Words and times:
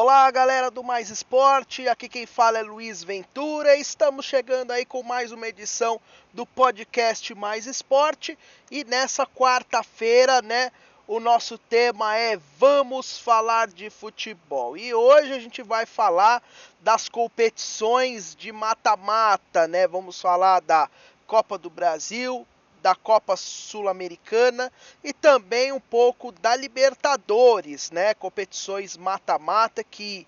Olá, 0.00 0.30
galera 0.30 0.70
do 0.70 0.84
Mais 0.84 1.10
Esporte. 1.10 1.88
Aqui 1.88 2.08
quem 2.08 2.24
fala 2.24 2.60
é 2.60 2.62
Luiz 2.62 3.02
Ventura. 3.02 3.74
Estamos 3.74 4.26
chegando 4.26 4.70
aí 4.70 4.84
com 4.84 5.02
mais 5.02 5.32
uma 5.32 5.48
edição 5.48 6.00
do 6.32 6.46
podcast 6.46 7.34
Mais 7.34 7.66
Esporte 7.66 8.38
e 8.70 8.84
nessa 8.84 9.26
quarta-feira, 9.26 10.40
né, 10.40 10.70
o 11.08 11.18
nosso 11.18 11.58
tema 11.58 12.16
é 12.16 12.38
Vamos 12.60 13.18
falar 13.18 13.66
de 13.66 13.90
futebol. 13.90 14.76
E 14.76 14.94
hoje 14.94 15.32
a 15.32 15.40
gente 15.40 15.64
vai 15.64 15.84
falar 15.84 16.44
das 16.80 17.08
competições 17.08 18.36
de 18.36 18.52
mata-mata, 18.52 19.66
né? 19.66 19.88
Vamos 19.88 20.20
falar 20.20 20.60
da 20.60 20.88
Copa 21.26 21.58
do 21.58 21.68
Brasil, 21.68 22.46
da 22.82 22.94
Copa 22.94 23.36
Sul-Americana 23.36 24.72
e 25.02 25.12
também 25.12 25.72
um 25.72 25.80
pouco 25.80 26.32
da 26.32 26.54
Libertadores, 26.56 27.90
né? 27.90 28.14
Competições 28.14 28.96
mata-mata 28.96 29.82
que 29.82 30.26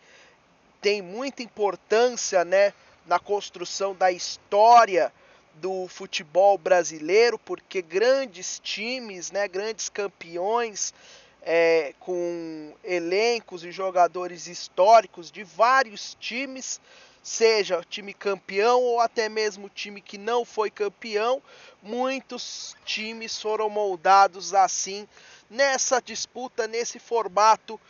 tem 0.81 1.03
muita 1.03 1.43
importância, 1.43 2.45
né, 2.45 2.73
na 3.07 3.19
construção 3.19 3.95
da 3.95 4.11
história 4.11 5.13
do 5.55 5.87
futebol 5.89 6.57
brasileiro, 6.57 7.39
porque 7.39 7.83
grandes 7.83 8.59
times, 8.63 9.31
né, 9.31 9.47
grandes 9.47 9.89
campeões 9.89 10.95
é, 11.43 11.95
com 12.01 12.73
elencos 12.85 13.65
e 13.65 13.73
jogadores 13.73 14.47
históricos 14.47 15.31
de 15.31 15.43
vários 15.43 16.17
times 16.19 16.81
seja 17.23 17.85
time 17.89 18.15
campeão 18.15 18.81
ou 18.83 19.01
até 19.01 19.29
mesmo 19.29 19.69
time 19.69 20.01
que 20.01 20.17
não 20.17 20.45
foi 20.45 20.71
campeão, 20.71 21.43
muitos 21.83 22.77
times 22.85 23.41
foram 23.41 23.69
moldados 23.69 24.55
assim 24.55 25.07
nessa 25.49 26.01
disputa, 26.01 26.67
nesse 26.67 26.99
formato 26.99 27.81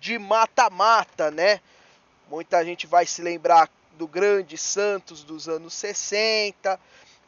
de 0.00 0.18
mata-mata, 0.18 1.30
né? 1.30 1.60
Muita 2.28 2.64
gente 2.64 2.86
vai 2.86 3.06
se 3.06 3.22
lembrar 3.22 3.70
do 3.92 4.06
grande 4.06 4.58
Santos 4.58 5.22
dos 5.22 5.48
anos 5.48 5.72
60, 5.74 6.78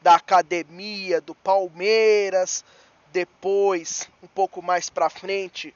da 0.02 0.16
academia 0.16 1.20
do 1.20 1.34
Palmeiras, 1.34 2.64
depois, 3.12 4.08
um 4.22 4.26
pouco 4.26 4.60
mais 4.60 4.90
para 4.90 5.08
frente, 5.08 5.74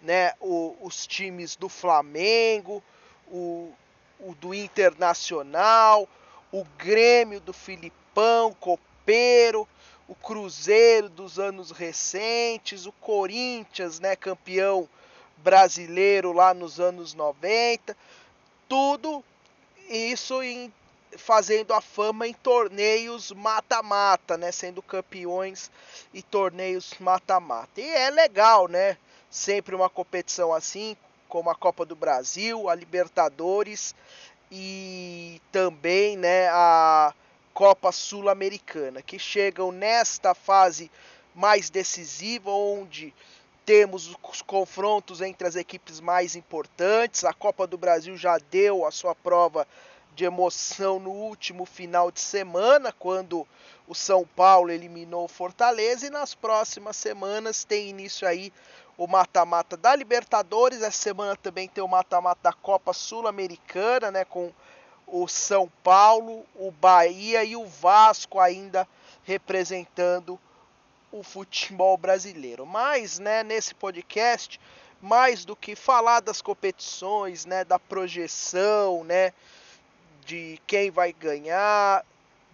né, 0.00 0.32
o, 0.40 0.76
os 0.80 1.06
times 1.06 1.56
do 1.56 1.68
Flamengo, 1.68 2.82
o, 3.26 3.72
o 4.20 4.34
do 4.34 4.54
Internacional, 4.54 6.08
o 6.52 6.64
Grêmio 6.76 7.40
do 7.40 7.52
Filipão, 7.52 8.52
Copeiro, 8.54 9.68
o 10.06 10.14
Cruzeiro 10.14 11.08
dos 11.08 11.38
anos 11.38 11.70
recentes, 11.70 12.86
o 12.86 12.92
Corinthians, 12.92 14.00
né, 14.00 14.16
campeão 14.16 14.88
brasileiro 15.36 16.32
lá 16.32 16.52
nos 16.54 16.80
anos 16.80 17.14
90, 17.14 17.96
tudo 18.68 19.22
isso 19.88 20.42
em, 20.42 20.72
fazendo 21.16 21.72
a 21.72 21.80
fama 21.80 22.26
em 22.26 22.34
torneios 22.34 23.30
mata-mata, 23.32 24.36
né, 24.36 24.50
sendo 24.50 24.82
campeões 24.82 25.70
e 26.12 26.22
torneios 26.22 26.94
mata-mata. 26.98 27.80
E 27.80 27.88
é 27.88 28.10
legal, 28.10 28.66
né? 28.66 28.96
Sempre 29.30 29.74
uma 29.74 29.90
competição 29.90 30.54
assim, 30.54 30.96
como 31.28 31.50
a 31.50 31.54
Copa 31.54 31.84
do 31.84 31.94
Brasil, 31.94 32.68
a 32.68 32.74
Libertadores 32.74 33.94
e 34.50 35.40
também 35.52 36.16
né, 36.16 36.48
a 36.48 37.12
Copa 37.52 37.92
Sul-Americana, 37.92 39.02
que 39.02 39.18
chegam 39.18 39.70
nesta 39.70 40.34
fase 40.34 40.90
mais 41.34 41.70
decisiva, 41.70 42.50
onde 42.50 43.14
temos 43.64 44.16
os 44.22 44.42
confrontos 44.42 45.20
entre 45.20 45.46
as 45.46 45.54
equipes 45.54 46.00
mais 46.00 46.34
importantes. 46.34 47.24
A 47.24 47.34
Copa 47.34 47.66
do 47.66 47.76
Brasil 47.76 48.16
já 48.16 48.38
deu 48.38 48.86
a 48.86 48.90
sua 48.90 49.14
prova 49.14 49.66
de 50.14 50.24
emoção 50.24 50.98
no 50.98 51.10
último 51.10 51.64
final 51.64 52.10
de 52.10 52.20
semana, 52.20 52.92
quando 52.92 53.46
o 53.86 53.94
São 53.94 54.26
Paulo 54.34 54.70
eliminou 54.70 55.24
o 55.24 55.28
Fortaleza, 55.28 56.06
e 56.06 56.10
nas 56.10 56.34
próximas 56.34 56.96
semanas 56.96 57.62
tem 57.62 57.88
início 57.88 58.26
aí 58.26 58.52
o 58.98 59.06
mata-mata 59.06 59.76
da 59.76 59.94
Libertadores. 59.94 60.82
Essa 60.82 61.00
semana 61.00 61.36
também 61.36 61.68
tem 61.68 61.82
o 61.82 61.88
mata-mata 61.88 62.40
da 62.42 62.52
Copa 62.52 62.92
Sul-Americana, 62.92 64.10
né? 64.10 64.24
Com 64.24 64.52
o 65.06 65.26
São 65.26 65.70
Paulo, 65.82 66.44
o 66.54 66.70
Bahia 66.70 67.42
e 67.44 67.56
o 67.56 67.64
Vasco 67.64 68.38
ainda 68.38 68.86
representando 69.24 70.38
o 71.10 71.22
futebol 71.22 71.96
brasileiro. 71.96 72.66
Mas, 72.66 73.18
né, 73.18 73.42
nesse 73.42 73.74
podcast, 73.74 74.60
mais 75.00 75.44
do 75.44 75.56
que 75.56 75.74
falar 75.74 76.20
das 76.20 76.42
competições, 76.42 77.46
né, 77.46 77.64
da 77.64 77.78
projeção, 77.78 79.04
né, 79.04 79.32
de 80.26 80.60
quem 80.66 80.90
vai 80.90 81.12
ganhar, 81.12 82.04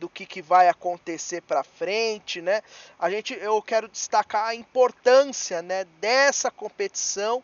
do 0.04 0.09
que, 0.10 0.26
que 0.26 0.42
vai 0.42 0.69
acontecer 0.69 1.41
para 1.41 1.65
frente, 1.65 2.42
né? 2.42 2.60
A 2.98 3.09
gente, 3.09 3.32
eu 3.41 3.62
quero 3.62 3.88
destacar 3.88 4.48
a 4.48 4.54
importância, 4.54 5.62
né, 5.62 5.84
dessa 5.98 6.50
competição 6.50 7.42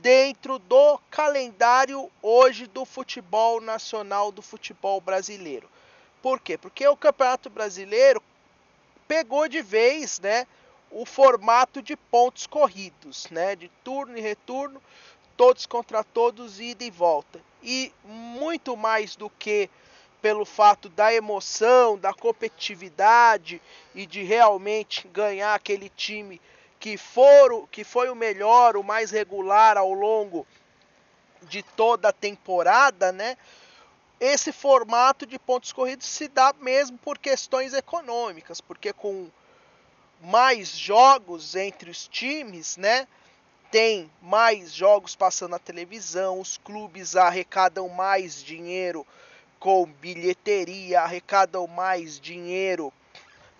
dentro 0.00 0.60
do 0.60 1.00
calendário 1.10 2.08
hoje 2.22 2.68
do 2.68 2.84
futebol 2.84 3.60
nacional, 3.60 4.30
do 4.30 4.40
futebol 4.40 5.00
brasileiro. 5.00 5.68
Por 6.22 6.38
quê? 6.38 6.56
Porque 6.56 6.86
o 6.86 6.96
Campeonato 6.96 7.50
Brasileiro 7.50 8.22
pegou 9.08 9.48
de 9.48 9.60
vez, 9.60 10.20
né, 10.20 10.46
o 10.92 11.04
formato 11.04 11.82
de 11.82 11.96
pontos 11.96 12.46
corridos, 12.46 13.26
né, 13.32 13.56
de 13.56 13.68
turno 13.82 14.16
e 14.16 14.20
retorno, 14.20 14.80
todos 15.36 15.66
contra 15.66 16.04
todos, 16.04 16.60
ida 16.60 16.84
e 16.84 16.90
volta. 16.90 17.40
E 17.64 17.92
muito 18.04 18.76
mais 18.76 19.16
do 19.16 19.28
que 19.28 19.68
pelo 20.20 20.44
fato 20.44 20.88
da 20.88 21.12
emoção, 21.12 21.98
da 21.98 22.12
competitividade 22.12 23.60
e 23.94 24.06
de 24.06 24.22
realmente 24.22 25.08
ganhar 25.08 25.54
aquele 25.54 25.88
time 25.88 26.40
que, 26.78 26.96
for, 26.96 27.68
que 27.68 27.84
foi 27.84 28.08
o 28.08 28.14
melhor, 28.14 28.76
o 28.76 28.84
mais 28.84 29.10
regular 29.10 29.76
ao 29.76 29.92
longo 29.92 30.46
de 31.42 31.62
toda 31.62 32.08
a 32.08 32.12
temporada, 32.12 33.12
né? 33.12 33.36
Esse 34.18 34.52
formato 34.52 35.26
de 35.26 35.38
pontos 35.38 35.72
corridos 35.72 36.06
se 36.06 36.28
dá 36.28 36.54
mesmo 36.60 36.98
por 36.98 37.18
questões 37.18 37.72
econômicas, 37.72 38.60
porque 38.60 38.92
com 38.92 39.30
mais 40.20 40.68
jogos 40.68 41.54
entre 41.54 41.90
os 41.90 42.06
times, 42.06 42.76
né? 42.76 43.08
Tem 43.70 44.10
mais 44.20 44.74
jogos 44.74 45.16
passando 45.16 45.52
na 45.52 45.58
televisão, 45.58 46.40
os 46.40 46.58
clubes 46.58 47.16
arrecadam 47.16 47.88
mais 47.88 48.42
dinheiro 48.42 49.06
com 49.60 49.84
bilheteria, 49.84 51.02
arrecadam 51.02 51.66
mais 51.66 52.18
dinheiro 52.18 52.90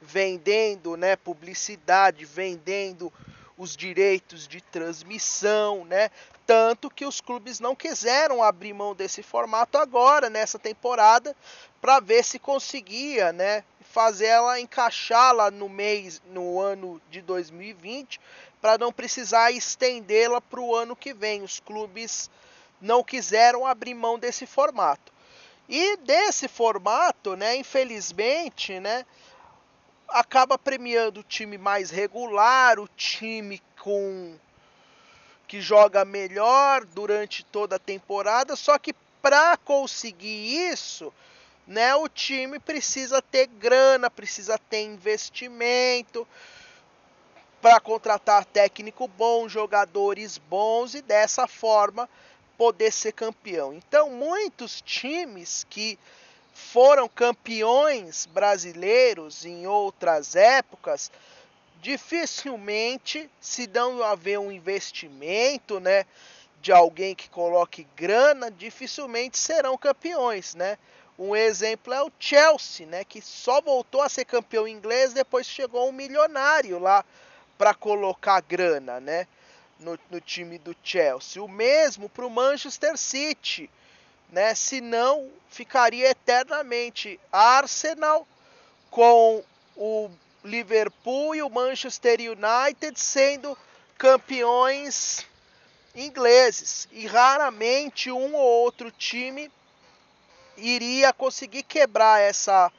vendendo, 0.00 0.97
né, 0.97 1.15
publicidade, 1.15 2.25
vendendo 2.25 3.12
os 3.56 3.77
direitos 3.77 4.49
de 4.49 4.62
transmissão, 4.62 5.84
né? 5.84 6.11
Tanto 6.47 6.88
que 6.88 7.05
os 7.05 7.21
clubes 7.21 7.61
não 7.61 7.77
quiseram 7.77 8.43
abrir 8.43 8.72
mão 8.72 8.94
desse 8.94 9.22
formato 9.22 9.77
agora 9.77 10.31
nessa 10.31 10.59
temporada 10.59 11.37
para 11.83 12.00
ver 12.00 12.25
se 12.25 12.38
conseguia, 12.38 13.31
né, 13.31 13.62
fazer 13.82 14.27
ela 14.27 14.59
encaixar 14.59 15.34
lá 15.34 15.50
no 15.50 15.69
mês 15.69 16.22
no 16.31 16.59
ano 16.59 17.00
de 17.11 17.21
2020 17.21 18.19
para 18.59 18.78
não 18.78 18.91
precisar 18.91 19.50
estendê-la 19.50 20.41
para 20.41 20.61
o 20.61 20.75
ano 20.75 20.97
que 20.97 21.12
vem. 21.12 21.43
Os 21.43 21.61
clubes 21.61 22.31
não 22.81 23.05
quiseram 23.05 23.67
abrir 23.67 23.93
mão 23.93 24.19
desse 24.19 24.47
formato. 24.47 25.12
E 25.72 25.97
desse 25.98 26.48
formato, 26.48 27.36
né, 27.36 27.54
infelizmente, 27.54 28.81
né, 28.81 29.06
acaba 30.08 30.58
premiando 30.58 31.20
o 31.20 31.22
time 31.22 31.56
mais 31.56 31.91
regular, 31.91 32.81
o 32.81 32.88
time 32.88 33.62
com 33.81 34.34
que 35.47 35.60
joga 35.60 36.05
melhor 36.05 36.84
durante 36.84 37.44
toda 37.44 37.76
a 37.76 37.78
temporada, 37.78 38.56
só 38.56 38.76
que 38.78 38.93
para 39.22 39.56
conseguir 39.58 40.70
isso, 40.72 41.12
né, 41.69 41.94
o 41.94 42.08
time 42.08 42.58
precisa 42.58 43.22
ter 43.22 43.46
grana, 43.46 44.11
precisa 44.11 44.58
ter 44.58 44.82
investimento 44.82 46.26
para 47.62 47.78
contratar 47.78 48.44
técnico 48.44 49.06
bom, 49.06 49.49
jogadores 49.49 50.37
bons 50.37 50.94
e 50.94 51.02
dessa 51.02 51.46
forma 51.46 52.08
poder 52.60 52.92
ser 52.92 53.12
campeão. 53.12 53.72
Então, 53.72 54.10
muitos 54.10 54.82
times 54.82 55.64
que 55.70 55.98
foram 56.52 57.08
campeões 57.08 58.26
brasileiros 58.26 59.46
em 59.46 59.66
outras 59.66 60.36
épocas, 60.36 61.10
dificilmente 61.80 63.30
se 63.40 63.66
dão 63.66 64.02
a 64.02 64.14
ver 64.14 64.38
um 64.38 64.52
investimento, 64.52 65.80
né, 65.80 66.04
de 66.60 66.70
alguém 66.70 67.14
que 67.14 67.30
coloque 67.30 67.86
grana, 67.96 68.50
dificilmente 68.50 69.38
serão 69.38 69.78
campeões, 69.78 70.54
né? 70.54 70.76
Um 71.18 71.34
exemplo 71.34 71.94
é 71.94 72.02
o 72.02 72.12
Chelsea, 72.20 72.84
né, 72.84 73.04
que 73.04 73.22
só 73.22 73.62
voltou 73.62 74.02
a 74.02 74.08
ser 74.10 74.26
campeão 74.26 74.68
inglês 74.68 75.14
depois 75.14 75.46
chegou 75.46 75.88
um 75.88 75.92
milionário 75.92 76.78
lá 76.78 77.06
para 77.56 77.72
colocar 77.72 78.42
grana, 78.42 79.00
né? 79.00 79.26
No, 79.81 79.99
no 80.11 80.21
time 80.21 80.59
do 80.59 80.77
Chelsea. 80.82 81.43
O 81.43 81.49
mesmo 81.49 82.09
para 82.09 82.27
o 82.27 82.31
Manchester 82.31 82.97
City, 82.97 83.69
né? 84.31 84.55
Senão 84.55 85.29
ficaria 85.49 86.11
eternamente 86.11 87.19
Arsenal 87.32 88.27
com 88.91 89.43
o 89.77 90.11
Liverpool 90.44 91.35
e 91.35 91.43
o 91.43 91.50
Manchester 91.50 92.19
United 92.21 92.99
sendo 92.99 93.56
campeões 93.99 95.27
ingleses 95.94 96.88
e 96.93 97.06
raramente 97.06 98.11
um 98.11 98.35
ou 98.35 98.62
outro 98.62 98.91
time 98.91 99.50
iria 100.56 101.12
conseguir 101.12 101.62
quebrar 101.62 102.21
essa 102.21 102.71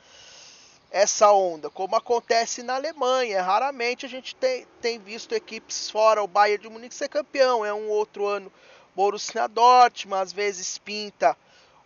essa 0.91 1.31
onda, 1.31 1.69
como 1.69 1.95
acontece 1.95 2.61
na 2.61 2.75
Alemanha. 2.75 3.41
Raramente 3.41 4.05
a 4.05 4.09
gente 4.09 4.35
tem, 4.35 4.67
tem 4.81 4.99
visto 4.99 5.33
equipes 5.33 5.89
fora 5.89 6.21
o 6.21 6.27
Bayern 6.27 6.61
de 6.61 6.69
Munique 6.69 6.93
ser 6.93 7.07
campeão. 7.07 7.65
É 7.65 7.73
um 7.73 7.88
outro 7.88 8.27
ano 8.27 8.51
Borussia 8.93 9.47
Dortmund, 9.47 10.21
às 10.21 10.33
vezes 10.33 10.77
pinta 10.77 11.38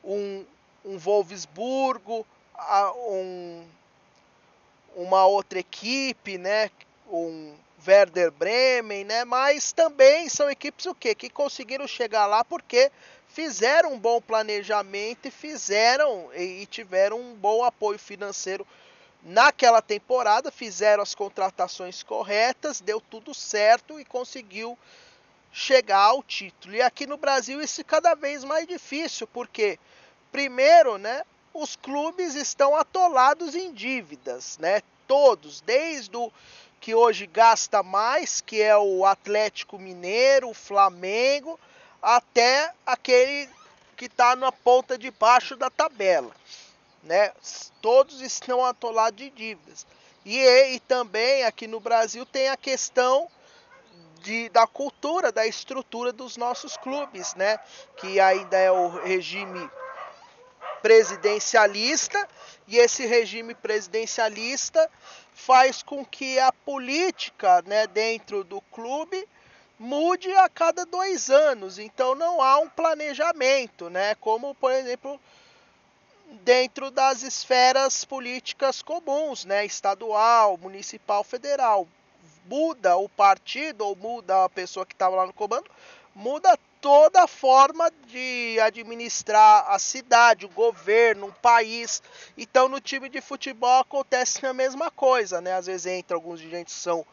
um, 0.03 0.43
um 0.83 0.97
Wolfsburgo, 0.97 2.25
um, 3.07 3.63
uma 4.95 5.25
outra 5.27 5.59
equipe, 5.59 6.39
né? 6.39 6.71
Um 7.07 7.53
Werder 7.87 8.31
Bremen, 8.31 9.03
né? 9.03 9.23
Mas 9.23 9.71
também 9.71 10.27
são 10.27 10.49
equipes 10.49 10.87
o 10.87 10.95
quê? 10.95 11.13
Que 11.13 11.29
conseguiram 11.29 11.87
chegar 11.87 12.25
lá 12.25 12.43
porque 12.43 12.91
fizeram 13.27 13.93
um 13.93 13.99
bom 13.99 14.19
planejamento 14.19 15.27
e 15.27 15.31
fizeram 15.31 16.33
e 16.33 16.65
tiveram 16.65 17.19
um 17.19 17.35
bom 17.35 17.63
apoio 17.63 17.99
financeiro 17.99 18.65
naquela 19.25 19.81
temporada, 19.81 20.51
fizeram 20.51 21.01
as 21.01 21.15
contratações 21.15 22.03
corretas, 22.03 22.79
deu 22.79 23.01
tudo 23.01 23.33
certo 23.33 23.99
e 23.99 24.05
conseguiu 24.05 24.77
chegar 25.51 26.03
ao 26.03 26.21
título. 26.21 26.75
E 26.75 26.81
aqui 26.81 27.07
no 27.07 27.17
Brasil 27.17 27.59
isso 27.59 27.81
é 27.81 27.83
cada 27.83 28.13
vez 28.13 28.43
mais 28.43 28.67
difícil, 28.67 29.25
porque 29.27 29.79
primeiro, 30.31 30.99
né, 30.99 31.23
os 31.53 31.75
clubes 31.75 32.35
estão 32.35 32.75
atolados 32.75 33.55
em 33.55 33.73
dívidas, 33.73 34.59
né? 34.59 34.83
Todos, 35.07 35.61
desde 35.61 36.15
o 36.15 36.31
que 36.79 36.93
hoje 36.93 37.25
gasta 37.25 37.81
mais, 37.81 38.41
que 38.41 38.61
é 38.61 38.77
o 38.77 39.05
Atlético 39.05 39.79
Mineiro, 39.79 40.49
o 40.49 40.53
Flamengo, 40.53 41.59
até 42.01 42.71
aquele 42.85 43.49
que 43.97 44.05
está 44.05 44.35
na 44.35 44.51
ponta 44.51 44.97
de 44.97 45.09
baixo 45.09 45.55
da 45.55 45.69
tabela 45.69 46.31
né? 47.05 47.31
Todos 47.81 48.19
estão 48.21 48.65
atolados 48.65 49.17
de 49.17 49.29
dívidas. 49.29 49.85
E, 50.25 50.37
e 50.73 50.79
também 50.81 51.43
aqui 51.43 51.67
no 51.67 51.79
Brasil 51.79 52.25
tem 52.25 52.49
a 52.49 52.57
questão 52.57 53.29
de, 54.21 54.49
da 54.49 54.65
cultura, 54.65 55.31
da 55.31 55.45
estrutura 55.45 56.11
dos 56.11 56.35
nossos 56.35 56.75
clubes, 56.75 57.35
né? 57.35 57.59
Que 57.95 58.19
ainda 58.19 58.57
é 58.57 58.71
o 58.71 58.89
regime 58.89 59.69
presidencialista 60.81 62.27
e 62.67 62.77
esse 62.77 63.05
regime 63.05 63.53
presidencialista 63.53 64.89
faz 65.33 65.83
com 65.83 66.03
que 66.05 66.39
a 66.39 66.51
política, 66.51 67.63
né, 67.65 67.87
dentro 67.87 68.43
do 68.43 68.61
clube 68.61 69.27
mude 69.77 70.31
a 70.35 70.47
cada 70.47 70.85
dois 70.85 71.29
anos. 71.29 71.77
Então 71.77 72.15
não 72.15 72.41
há 72.41 72.59
um 72.59 72.69
planejamento, 72.69 73.89
né? 73.89 74.15
Como 74.15 74.55
por 74.55 74.71
exemplo 74.71 75.19
dentro 76.43 76.91
das 76.91 77.23
esferas 77.23 78.05
políticas 78.05 78.81
comuns, 78.81 79.45
né, 79.45 79.65
estadual, 79.65 80.57
municipal, 80.57 81.23
federal. 81.23 81.87
Muda 82.45 82.95
o 82.97 83.09
partido 83.09 83.85
ou 83.85 83.95
muda 83.95 84.45
a 84.45 84.49
pessoa 84.49 84.85
que 84.85 84.93
estava 84.93 85.15
lá 85.15 85.25
no 85.25 85.33
comando, 85.33 85.69
muda 86.13 86.57
toda 86.79 87.23
a 87.23 87.27
forma 87.27 87.91
de 88.07 88.59
administrar 88.61 89.65
a 89.67 89.79
cidade, 89.79 90.45
o 90.45 90.49
governo, 90.49 91.27
o 91.27 91.33
país. 91.33 92.03
Então 92.37 92.69
no 92.69 92.79
time 92.79 93.09
de 93.09 93.19
futebol 93.21 93.79
acontece 93.79 94.45
a 94.45 94.53
mesma 94.53 94.91
coisa, 94.91 95.41
né? 95.41 95.53
Às 95.53 95.65
vezes 95.65 95.87
entra 95.87 96.15
alguns 96.15 96.39
dirigentes 96.39 96.75
que 96.75 96.79
são 96.79 97.03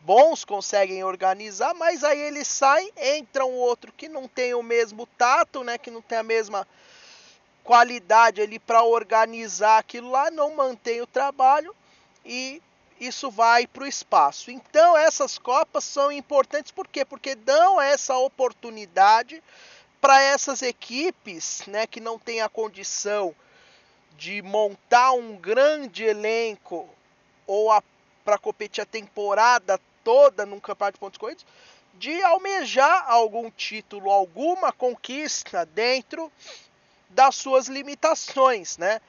bons, 0.00 0.44
conseguem 0.44 1.02
organizar, 1.02 1.74
mas 1.74 2.04
aí 2.04 2.20
eles 2.20 2.46
saem, 2.46 2.92
entra 2.96 3.44
um 3.44 3.54
outro 3.54 3.90
que 3.90 4.08
não 4.08 4.28
tem 4.28 4.54
o 4.54 4.62
mesmo 4.62 5.04
tato, 5.18 5.64
né, 5.64 5.76
que 5.76 5.90
não 5.90 6.00
tem 6.00 6.18
a 6.18 6.22
mesma 6.22 6.66
qualidade 7.66 8.40
ali 8.40 8.60
para 8.60 8.84
organizar 8.84 9.78
aquilo 9.78 10.10
lá, 10.10 10.30
não 10.30 10.54
mantém 10.54 11.02
o 11.02 11.06
trabalho 11.06 11.74
e 12.24 12.62
isso 13.00 13.28
vai 13.28 13.66
para 13.66 13.82
o 13.82 13.86
espaço. 13.86 14.52
Então 14.52 14.96
essas 14.96 15.36
copas 15.36 15.82
são 15.82 16.12
importantes 16.12 16.70
por 16.70 16.86
quê? 16.86 17.04
Porque 17.04 17.34
dão 17.34 17.80
essa 17.80 18.16
oportunidade 18.16 19.42
para 20.00 20.22
essas 20.22 20.62
equipes, 20.62 21.64
né, 21.66 21.86
que 21.86 21.98
não 21.98 22.18
têm 22.18 22.40
a 22.40 22.48
condição 22.48 23.34
de 24.16 24.40
montar 24.42 25.12
um 25.12 25.36
grande 25.36 26.04
elenco 26.04 26.88
ou 27.46 27.68
para 28.24 28.38
competir 28.38 28.82
a 28.82 28.86
temporada 28.86 29.80
toda 30.04 30.46
num 30.46 30.60
campeonato 30.60 30.94
de 30.94 31.00
pontos 31.00 31.18
corridos, 31.18 31.44
de 31.94 32.22
almejar 32.22 33.04
algum 33.08 33.50
título, 33.50 34.10
alguma 34.10 34.72
conquista 34.72 35.66
dentro 35.66 36.30
das 37.16 37.34
suas 37.34 37.66
limitações, 37.66 38.76
né? 38.76 39.00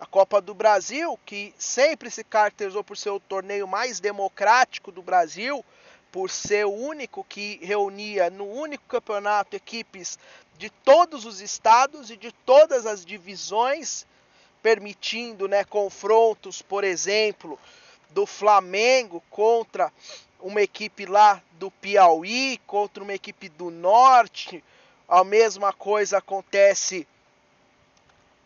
A 0.00 0.04
Copa 0.04 0.40
do 0.40 0.52
Brasil, 0.52 1.16
que 1.24 1.54
sempre 1.56 2.10
se 2.10 2.24
caracterizou 2.24 2.82
por 2.82 2.96
ser 2.96 3.10
o 3.10 3.20
torneio 3.20 3.68
mais 3.68 4.00
democrático 4.00 4.90
do 4.90 5.00
Brasil, 5.00 5.64
por 6.10 6.28
ser 6.28 6.66
o 6.66 6.72
único 6.72 7.22
que 7.22 7.60
reunia 7.62 8.30
no 8.30 8.44
único 8.50 8.84
campeonato 8.88 9.54
equipes 9.54 10.18
de 10.58 10.68
todos 10.70 11.24
os 11.24 11.40
estados 11.40 12.10
e 12.10 12.16
de 12.16 12.32
todas 12.32 12.84
as 12.84 13.04
divisões, 13.04 14.04
permitindo 14.60 15.46
né, 15.46 15.62
confrontos, 15.62 16.60
por 16.60 16.82
exemplo, 16.82 17.56
do 18.10 18.26
Flamengo 18.26 19.22
contra 19.30 19.92
uma 20.40 20.62
equipe 20.62 21.06
lá 21.06 21.40
do 21.52 21.70
Piauí, 21.70 22.60
contra 22.66 23.04
uma 23.04 23.14
equipe 23.14 23.48
do 23.48 23.70
Norte. 23.70 24.64
A 25.06 25.22
mesma 25.22 25.72
coisa 25.72 26.18
acontece 26.18 27.06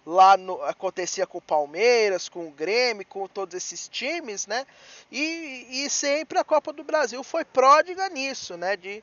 lá 0.04 0.36
no, 0.36 0.62
acontecia 0.62 1.26
com 1.26 1.38
o 1.38 1.42
Palmeiras, 1.42 2.28
com 2.28 2.46
o 2.46 2.50
Grêmio, 2.50 3.06
com 3.06 3.26
todos 3.28 3.54
esses 3.54 3.88
times, 3.88 4.46
né? 4.46 4.66
E, 5.10 5.66
e 5.84 5.90
sempre 5.90 6.38
a 6.38 6.44
Copa 6.44 6.72
do 6.72 6.82
Brasil 6.82 7.22
foi 7.22 7.44
pródiga 7.44 8.08
nisso, 8.08 8.56
né? 8.56 8.76
De 8.76 9.02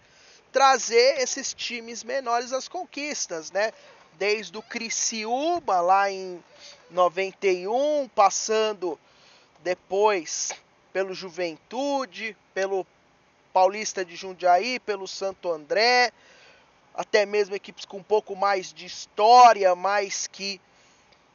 trazer 0.51 1.19
esses 1.19 1.53
times 1.53 2.03
menores 2.03 2.51
às 2.51 2.67
conquistas, 2.67 3.51
né? 3.51 3.71
Desde 4.13 4.57
o 4.57 4.61
Criciúma 4.63 5.79
lá 5.81 6.09
em 6.09 6.43
91, 6.89 8.09
passando 8.15 8.99
depois 9.63 10.51
pelo 10.91 11.13
Juventude, 11.13 12.35
pelo 12.53 12.85
Paulista 13.53 14.03
de 14.03 14.15
Jundiaí, 14.15 14.79
pelo 14.79 15.07
Santo 15.07 15.51
André, 15.51 16.11
até 16.93 17.25
mesmo 17.25 17.55
equipes 17.55 17.85
com 17.85 17.97
um 17.97 18.03
pouco 18.03 18.35
mais 18.35 18.73
de 18.73 18.85
história, 18.85 19.75
mas 19.75 20.25
que 20.25 20.59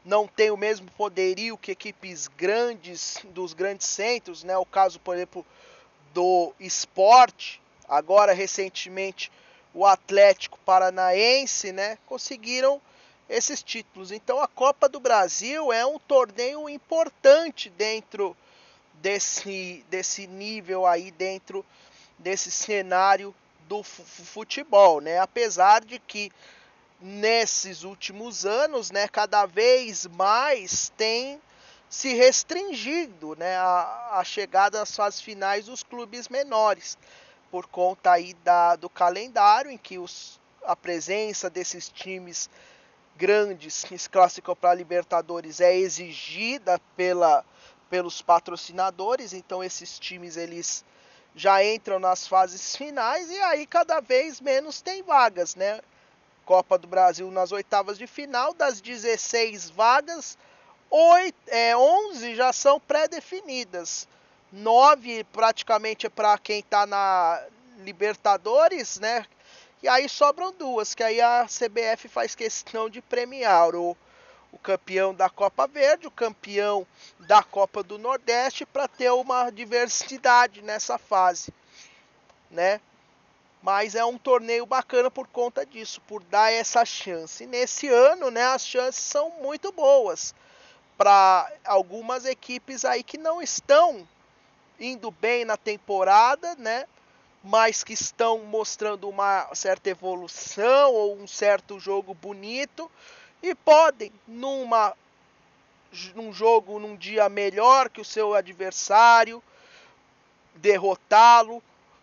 não 0.04 0.26
tem 0.26 0.50
o 0.50 0.56
mesmo 0.56 0.90
poderio 0.92 1.56
que 1.56 1.72
equipes 1.72 2.28
grandes 2.28 3.18
dos 3.26 3.52
grandes 3.52 3.86
centros, 3.86 4.42
né? 4.42 4.56
O 4.56 4.66
caso, 4.66 4.98
por 5.00 5.14
exemplo, 5.14 5.46
do 6.12 6.52
esporte, 6.58 7.60
agora 7.88 8.32
recentemente 8.32 9.30
o 9.72 9.86
Atlético 9.86 10.58
Paranaense, 10.60 11.72
né? 11.72 11.98
Conseguiram 12.06 12.80
esses 13.28 13.62
títulos. 13.62 14.12
Então 14.12 14.40
a 14.40 14.48
Copa 14.48 14.88
do 14.88 15.00
Brasil 15.00 15.72
é 15.72 15.86
um 15.86 15.98
torneio 15.98 16.68
importante 16.68 17.70
dentro 17.70 18.36
desse, 18.94 19.84
desse 19.88 20.26
nível 20.26 20.86
aí, 20.86 21.10
dentro 21.10 21.64
desse 22.18 22.50
cenário 22.50 23.34
do 23.68 23.82
futebol, 23.82 25.00
né? 25.00 25.18
Apesar 25.18 25.84
de 25.84 25.98
que 25.98 26.30
nesses 27.02 27.82
últimos 27.82 28.46
anos, 28.46 28.90
né, 28.90 29.08
cada 29.08 29.44
vez 29.44 30.06
mais 30.06 30.90
tem 30.96 31.40
se 31.88 32.14
restringido 32.14 33.36
né, 33.36 33.56
a, 33.56 34.10
a 34.12 34.24
chegada 34.24 34.80
às 34.80 34.96
fases 34.96 35.20
finais 35.20 35.66
dos 35.66 35.82
clubes 35.82 36.28
menores, 36.28 36.96
por 37.50 37.66
conta 37.66 38.12
aí 38.12 38.32
da, 38.42 38.76
do 38.76 38.88
calendário 38.88 39.70
em 39.70 39.76
que 39.76 39.98
os, 39.98 40.40
a 40.64 40.74
presença 40.74 41.50
desses 41.50 41.88
times 41.90 42.48
grandes 43.16 43.84
que 43.84 43.98
se 43.98 44.08
classificam 44.08 44.56
para 44.56 44.74
Libertadores 44.74 45.60
é 45.60 45.76
exigida 45.76 46.80
pela, 46.96 47.44
pelos 47.90 48.22
patrocinadores, 48.22 49.32
então 49.32 49.62
esses 49.62 49.98
times 49.98 50.36
eles 50.36 50.84
já 51.34 51.64
entram 51.64 51.98
nas 51.98 52.26
fases 52.26 52.76
finais 52.76 53.28
e 53.28 53.38
aí 53.40 53.66
cada 53.66 54.00
vez 54.00 54.40
menos 54.40 54.80
tem 54.80 55.02
vagas, 55.02 55.54
né? 55.54 55.80
Copa 56.44 56.76
do 56.76 56.86
Brasil 56.86 57.30
nas 57.30 57.52
oitavas 57.52 57.98
de 57.98 58.06
final, 58.06 58.54
das 58.54 58.80
16 58.80 59.70
vagas, 59.70 60.36
8, 60.90 61.34
é, 61.48 61.76
11 61.76 62.34
já 62.34 62.52
são 62.52 62.78
pré-definidas. 62.78 64.06
9 64.52 65.24
praticamente 65.24 66.06
é 66.06 66.10
para 66.10 66.36
quem 66.36 66.60
está 66.60 67.46
Libertadores, 67.78 69.00
né? 69.00 69.26
E 69.82 69.88
aí 69.88 70.08
sobram 70.08 70.52
duas, 70.52 70.94
que 70.94 71.02
aí 71.02 71.20
a 71.20 71.46
CBF 71.46 72.08
faz 72.08 72.34
questão 72.34 72.88
de 72.88 73.00
premiar 73.00 73.74
o, 73.74 73.96
o 74.52 74.58
campeão 74.58 75.12
da 75.14 75.28
Copa 75.28 75.66
Verde, 75.66 76.06
o 76.06 76.10
campeão 76.10 76.86
da 77.18 77.42
Copa 77.42 77.82
do 77.82 77.98
Nordeste, 77.98 78.64
para 78.64 78.86
ter 78.86 79.10
uma 79.10 79.50
diversidade 79.50 80.62
nessa 80.62 80.98
fase, 80.98 81.52
né? 82.50 82.80
Mas 83.62 83.94
é 83.94 84.04
um 84.04 84.18
torneio 84.18 84.66
bacana 84.66 85.10
por 85.10 85.28
conta 85.28 85.64
disso, 85.64 86.00
por 86.02 86.22
dar 86.24 86.52
essa 86.52 86.84
chance. 86.84 87.44
E 87.44 87.46
nesse 87.46 87.88
ano, 87.88 88.30
né, 88.30 88.44
as 88.44 88.66
chances 88.66 89.02
são 89.02 89.30
muito 89.40 89.70
boas 89.70 90.34
para 90.98 91.50
algumas 91.64 92.24
equipes 92.24 92.84
aí 92.84 93.02
que 93.02 93.16
não 93.16 93.40
estão 93.40 94.06
indo 94.80 95.10
bem 95.10 95.44
na 95.44 95.56
temporada, 95.56 96.54
né? 96.56 96.86
mas 97.42 97.82
que 97.82 97.92
estão 97.92 98.38
mostrando 98.44 99.08
uma 99.08 99.52
certa 99.54 99.90
evolução 99.90 100.92
ou 100.92 101.16
um 101.16 101.26
certo 101.26 101.80
jogo 101.80 102.14
bonito 102.14 102.90
e 103.42 103.54
podem 103.54 104.12
numa 104.26 104.94
num 106.14 106.32
jogo 106.32 106.78
num 106.78 106.96
dia 106.96 107.28
melhor 107.28 107.90
que 107.90 108.00
o 108.00 108.04
seu 108.04 108.34
adversário 108.34 109.42
derrotá-lo, 110.54 111.62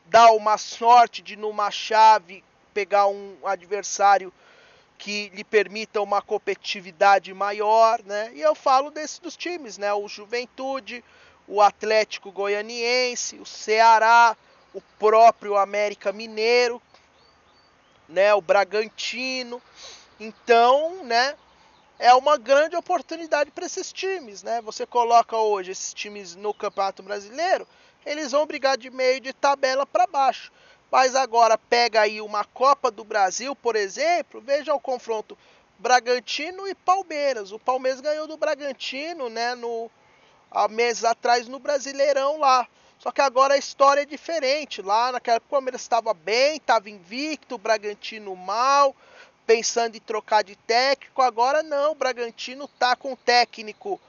dar 0.09 0.31
uma 0.31 0.57
sorte 0.57 1.21
de 1.21 1.35
numa 1.35 1.71
chave 1.71 2.43
pegar 2.73 3.07
um 3.07 3.35
adversário 3.43 4.33
que 4.97 5.29
lhe 5.29 5.43
permita 5.43 6.01
uma 6.01 6.21
competitividade 6.21 7.33
maior, 7.33 8.01
né? 8.03 8.31
E 8.33 8.41
eu 8.41 8.53
falo 8.53 8.91
desse 8.91 9.21
dos 9.21 9.37
times, 9.37 9.77
né? 9.77 9.93
O 9.93 10.07
Juventude, 10.07 11.03
o 11.47 11.61
Atlético 11.61 12.31
Goianiense, 12.31 13.37
o 13.39 13.45
Ceará, 13.45 14.35
o 14.73 14.81
próprio 14.99 15.57
América 15.57 16.11
Mineiro, 16.11 16.81
né, 18.07 18.33
o 18.33 18.41
Bragantino. 18.41 19.61
Então, 20.19 21.03
né, 21.03 21.35
é 21.97 22.13
uma 22.13 22.37
grande 22.37 22.75
oportunidade 22.75 23.51
para 23.51 23.65
esses 23.65 23.91
times, 23.91 24.43
né? 24.43 24.61
Você 24.61 24.85
coloca 24.85 25.35
hoje 25.37 25.71
esses 25.71 25.93
times 25.93 26.35
no 26.35 26.53
Campeonato 26.53 27.03
Brasileiro, 27.03 27.67
eles 28.05 28.31
vão 28.31 28.45
brigar 28.45 28.77
de 28.77 28.89
meio 28.89 29.19
de 29.19 29.33
tabela 29.33 29.85
para 29.85 30.07
baixo. 30.07 30.51
Mas 30.91 31.15
agora 31.15 31.57
pega 31.57 32.01
aí 32.01 32.19
uma 32.19 32.43
Copa 32.43 32.89
do 32.89 33.03
Brasil, 33.03 33.55
por 33.55 33.75
exemplo, 33.75 34.41
veja 34.41 34.73
o 34.73 34.79
confronto 34.79 35.37
Bragantino 35.77 36.67
e 36.67 36.75
Palmeiras. 36.75 37.51
O 37.51 37.59
Palmeiras 37.59 38.01
ganhou 38.01 38.27
do 38.27 38.37
Bragantino, 38.37 39.29
né, 39.29 39.55
no 39.55 39.89
há 40.51 40.67
meses 40.67 41.03
atrás 41.03 41.47
no 41.47 41.59
Brasileirão 41.59 42.37
lá. 42.37 42.67
Só 42.97 43.11
que 43.11 43.21
agora 43.21 43.53
a 43.53 43.57
história 43.57 44.01
é 44.01 44.05
diferente. 44.05 44.81
Lá 44.81 45.11
naquela 45.11 45.37
época 45.37 45.47
o 45.47 45.51
Palmeiras 45.51 45.81
estava 45.81 46.13
bem, 46.13 46.57
estava 46.57 46.89
invicto, 46.89 47.55
o 47.55 47.59
Bragantino 47.59 48.35
mal, 48.35 48.93
pensando 49.45 49.95
em 49.95 50.01
trocar 50.01 50.43
de 50.43 50.55
técnico. 50.55 51.21
Agora 51.21 51.63
não, 51.63 51.91
o 51.91 51.95
Bragantino 51.95 52.67
tá 52.67 52.95
com 52.95 53.13
um 53.13 53.15
técnico 53.15 53.99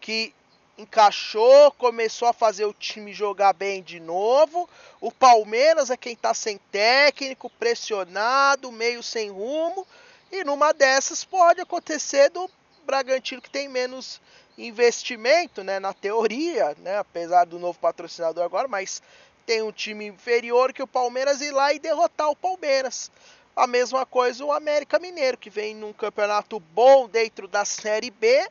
que 0.00 0.34
encaixou, 0.76 1.70
começou 1.72 2.28
a 2.28 2.32
fazer 2.32 2.64
o 2.64 2.72
time 2.72 3.12
jogar 3.12 3.52
bem 3.52 3.82
de 3.82 4.00
novo. 4.00 4.68
O 5.00 5.10
Palmeiras 5.10 5.90
é 5.90 5.96
quem 5.96 6.14
está 6.14 6.34
sem 6.34 6.58
técnico, 6.70 7.48
pressionado, 7.50 8.72
meio 8.72 9.02
sem 9.02 9.30
rumo. 9.30 9.86
E 10.32 10.42
numa 10.42 10.72
dessas 10.72 11.24
pode 11.24 11.60
acontecer 11.60 12.28
do 12.30 12.50
Bragantino 12.84 13.40
que 13.40 13.50
tem 13.50 13.68
menos 13.68 14.20
investimento, 14.56 15.64
né, 15.64 15.80
na 15.80 15.92
teoria, 15.92 16.76
né, 16.78 16.98
apesar 16.98 17.44
do 17.44 17.58
novo 17.58 17.78
patrocinador 17.78 18.44
agora, 18.44 18.68
mas 18.68 19.02
tem 19.44 19.62
um 19.62 19.72
time 19.72 20.06
inferior 20.06 20.72
que 20.72 20.82
o 20.82 20.86
Palmeiras 20.86 21.40
ir 21.40 21.50
lá 21.50 21.72
e 21.72 21.78
derrotar 21.78 22.30
o 22.30 22.36
Palmeiras. 22.36 23.10
A 23.56 23.66
mesma 23.66 24.04
coisa 24.04 24.44
o 24.44 24.52
América 24.52 24.98
Mineiro, 24.98 25.38
que 25.38 25.50
vem 25.50 25.74
num 25.74 25.92
campeonato 25.92 26.58
bom 26.58 27.08
dentro 27.08 27.46
da 27.46 27.64
Série 27.64 28.10
B, 28.10 28.48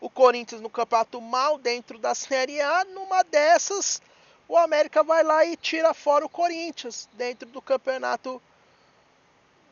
o 0.00 0.08
Corinthians 0.08 0.60
no 0.60 0.70
campeonato 0.70 1.20
mal 1.20 1.58
dentro 1.58 1.98
da 1.98 2.14
Série 2.14 2.60
A, 2.60 2.84
numa 2.84 3.22
dessas 3.24 4.00
o 4.48 4.56
América 4.56 5.02
vai 5.02 5.22
lá 5.22 5.44
e 5.44 5.56
tira 5.56 5.92
fora 5.92 6.24
o 6.24 6.28
Corinthians 6.28 7.06
dentro 7.12 7.46
do 7.50 7.60
campeonato 7.60 8.40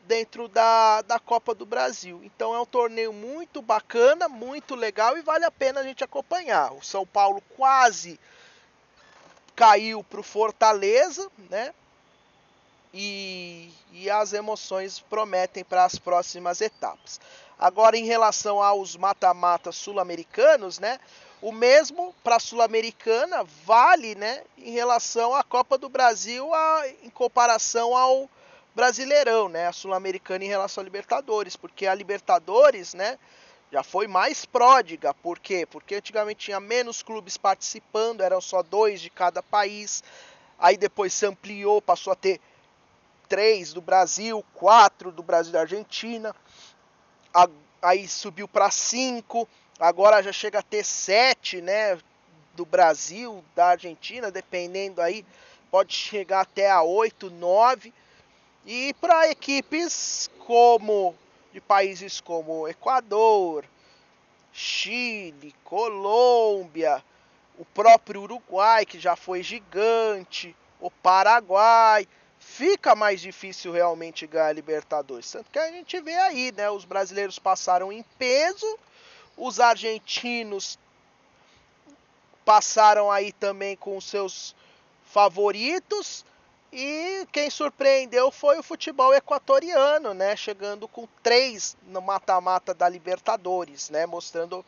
dentro 0.05 0.47
da, 0.47 1.01
da 1.01 1.19
Copa 1.19 1.53
do 1.55 1.65
Brasil. 1.65 2.21
Então 2.23 2.53
é 2.53 2.61
um 2.61 2.65
torneio 2.65 3.11
muito 3.11 3.61
bacana, 3.61 4.29
muito 4.29 4.75
legal 4.75 5.17
e 5.17 5.21
vale 5.21 5.45
a 5.45 5.51
pena 5.51 5.81
a 5.81 5.83
gente 5.83 6.03
acompanhar. 6.03 6.71
O 6.73 6.83
São 6.83 7.05
Paulo 7.05 7.41
quase 7.55 8.19
caiu 9.55 10.03
para 10.03 10.19
o 10.19 10.23
Fortaleza, 10.23 11.29
né? 11.49 11.73
E, 12.93 13.73
e 13.91 14.09
as 14.09 14.31
emoções 14.31 14.99
prometem 14.99 15.63
para 15.63 15.83
as 15.83 15.97
próximas 15.97 16.61
etapas. 16.61 17.19
Agora, 17.59 17.97
em 17.97 18.05
relação 18.05 18.61
aos 18.61 18.95
mata-matas 18.95 19.75
sul-americanos, 19.75 20.77
né? 20.77 20.99
O 21.41 21.51
mesmo 21.51 22.15
para 22.23 22.37
a 22.37 22.39
Sul-Americana 22.39 23.43
vale, 23.65 24.15
né? 24.15 24.43
Em 24.57 24.71
relação 24.71 25.35
à 25.35 25.43
Copa 25.43 25.77
do 25.77 25.89
Brasil, 25.89 26.53
a, 26.53 26.83
em 27.03 27.09
comparação 27.09 27.95
ao 27.95 28.29
Brasileirão, 28.75 29.49
né? 29.49 29.67
A 29.67 29.73
Sul-Americana 29.73 30.45
em 30.45 30.47
relação 30.47 30.81
à 30.81 30.85
Libertadores, 30.85 31.55
porque 31.55 31.87
a 31.87 31.95
Libertadores, 31.95 32.93
né? 32.93 33.17
Já 33.71 33.83
foi 33.83 34.07
mais 34.07 34.45
pródiga, 34.45 35.13
por 35.15 35.39
quê? 35.39 35.65
Porque 35.65 35.95
antigamente 35.95 36.45
tinha 36.45 36.59
menos 36.59 37.03
clubes 37.03 37.37
participando, 37.37 38.21
eram 38.21 38.39
só 38.39 38.63
dois 38.63 39.01
de 39.01 39.09
cada 39.09 39.43
país. 39.43 40.03
Aí 40.57 40.77
depois 40.77 41.13
se 41.13 41.25
ampliou, 41.25 41.81
passou 41.81 42.13
a 42.13 42.15
ter 42.15 42.39
três 43.27 43.73
do 43.73 43.81
Brasil, 43.81 44.43
quatro 44.53 45.11
do 45.11 45.21
Brasil 45.21 45.49
e 45.49 45.53
da 45.53 45.61
Argentina. 45.61 46.35
Aí 47.81 48.07
subiu 48.07 48.47
para 48.47 48.71
cinco, 48.71 49.47
agora 49.79 50.23
já 50.23 50.31
chega 50.31 50.59
a 50.59 50.63
ter 50.63 50.83
sete, 50.83 51.61
né? 51.61 51.97
Do 52.55 52.65
Brasil, 52.65 53.43
da 53.55 53.67
Argentina, 53.67 54.31
dependendo 54.31 55.01
aí, 55.01 55.23
pode 55.69 55.93
chegar 55.93 56.41
até 56.41 56.69
a 56.71 56.81
oito, 56.81 57.29
nove. 57.29 57.93
E 58.65 58.93
para 58.95 59.29
equipes 59.29 60.29
como 60.39 61.15
de 61.53 61.61
países 61.61 62.19
como 62.19 62.67
Equador, 62.67 63.63
Chile, 64.51 65.53
Colômbia, 65.63 67.03
o 67.57 67.65
próprio 67.65 68.23
Uruguai, 68.23 68.85
que 68.85 68.99
já 68.99 69.15
foi 69.15 69.43
gigante, 69.43 70.55
o 70.79 70.89
Paraguai, 70.89 72.07
fica 72.57 72.95
mais 72.95 73.21
difícil 73.21 73.71
realmente 73.71 74.25
ganhar 74.25 74.47
a 74.47 74.51
Libertadores. 74.51 75.31
Tanto 75.31 75.51
que 75.51 75.59
a 75.59 75.71
gente 75.71 76.01
vê 76.01 76.15
aí, 76.15 76.51
né? 76.51 76.67
Os 76.71 76.85
brasileiros 76.85 77.37
passaram 77.37 77.91
em 77.91 78.01
peso, 78.17 78.79
os 79.37 79.59
argentinos 79.59 80.79
passaram 82.43 83.11
aí 83.11 83.31
também 83.31 83.75
com 83.75 84.01
seus 84.01 84.55
favoritos 85.05 86.25
e 86.73 87.27
quem 87.31 87.47
surpreendeu 87.51 88.31
foi 88.31 88.57
o 88.57 88.63
futebol 88.63 89.13
equatoriano, 89.13 90.15
né? 90.15 90.35
Chegando 90.35 90.87
com 90.87 91.07
três 91.21 91.77
no 91.83 92.01
mata-mata 92.01 92.73
da 92.73 92.89
Libertadores, 92.89 93.91
né? 93.91 94.07
Mostrando 94.07 94.65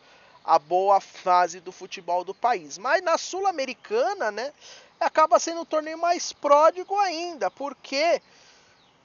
a 0.49 0.57
boa 0.57 0.99
fase 0.99 1.59
do 1.59 1.71
futebol 1.71 2.23
do 2.23 2.33
país. 2.33 2.79
Mas 2.79 3.03
na 3.03 3.19
Sul-Americana, 3.19 4.31
né? 4.31 4.51
Acaba 4.99 5.37
sendo 5.37 5.61
um 5.61 5.65
torneio 5.65 5.99
mais 5.99 6.33
pródigo 6.33 6.97
ainda, 6.97 7.51
porque, 7.51 8.19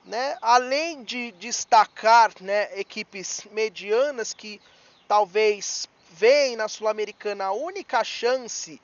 né? 0.06 0.38
Além 0.40 1.04
de 1.04 1.32
destacar, 1.32 2.32
né? 2.40 2.80
Equipes 2.80 3.42
medianas 3.50 4.32
que 4.32 4.58
talvez 5.06 5.86
veem 6.08 6.56
na 6.56 6.66
Sul-Americana 6.66 7.44
a 7.44 7.52
única 7.52 8.02
chance 8.02 8.80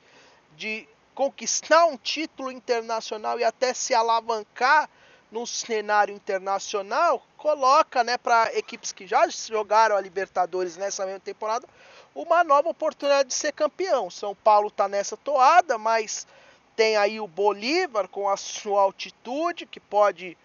de 0.55 0.87
conquistar 1.15 1.85
um 1.85 1.97
título 1.97 2.51
internacional 2.51 3.39
e 3.39 3.43
até 3.43 3.73
se 3.73 3.95
alavancar 3.95 4.87
no 5.31 5.47
cenário 5.47 6.13
internacional, 6.13 7.25
coloca, 7.37 8.03
né, 8.03 8.17
para 8.17 8.53
equipes 8.55 8.91
que 8.91 9.07
já 9.07 9.27
jogaram 9.29 9.95
a 9.95 10.01
Libertadores 10.01 10.75
nessa 10.75 11.05
mesma 11.05 11.21
temporada, 11.21 11.65
uma 12.13 12.43
nova 12.43 12.69
oportunidade 12.69 13.29
de 13.29 13.35
ser 13.35 13.53
campeão. 13.53 14.09
São 14.09 14.35
Paulo 14.35 14.67
está 14.67 14.87
nessa 14.87 15.15
toada, 15.17 15.77
mas 15.77 16.27
tem 16.75 16.95
aí 16.97 17.19
o 17.19 17.27
Bolívar 17.27 18.07
com 18.07 18.27
a 18.27 18.37
sua 18.37 18.81
altitude 18.81 19.65
que 19.65 19.79
pode 19.79 20.37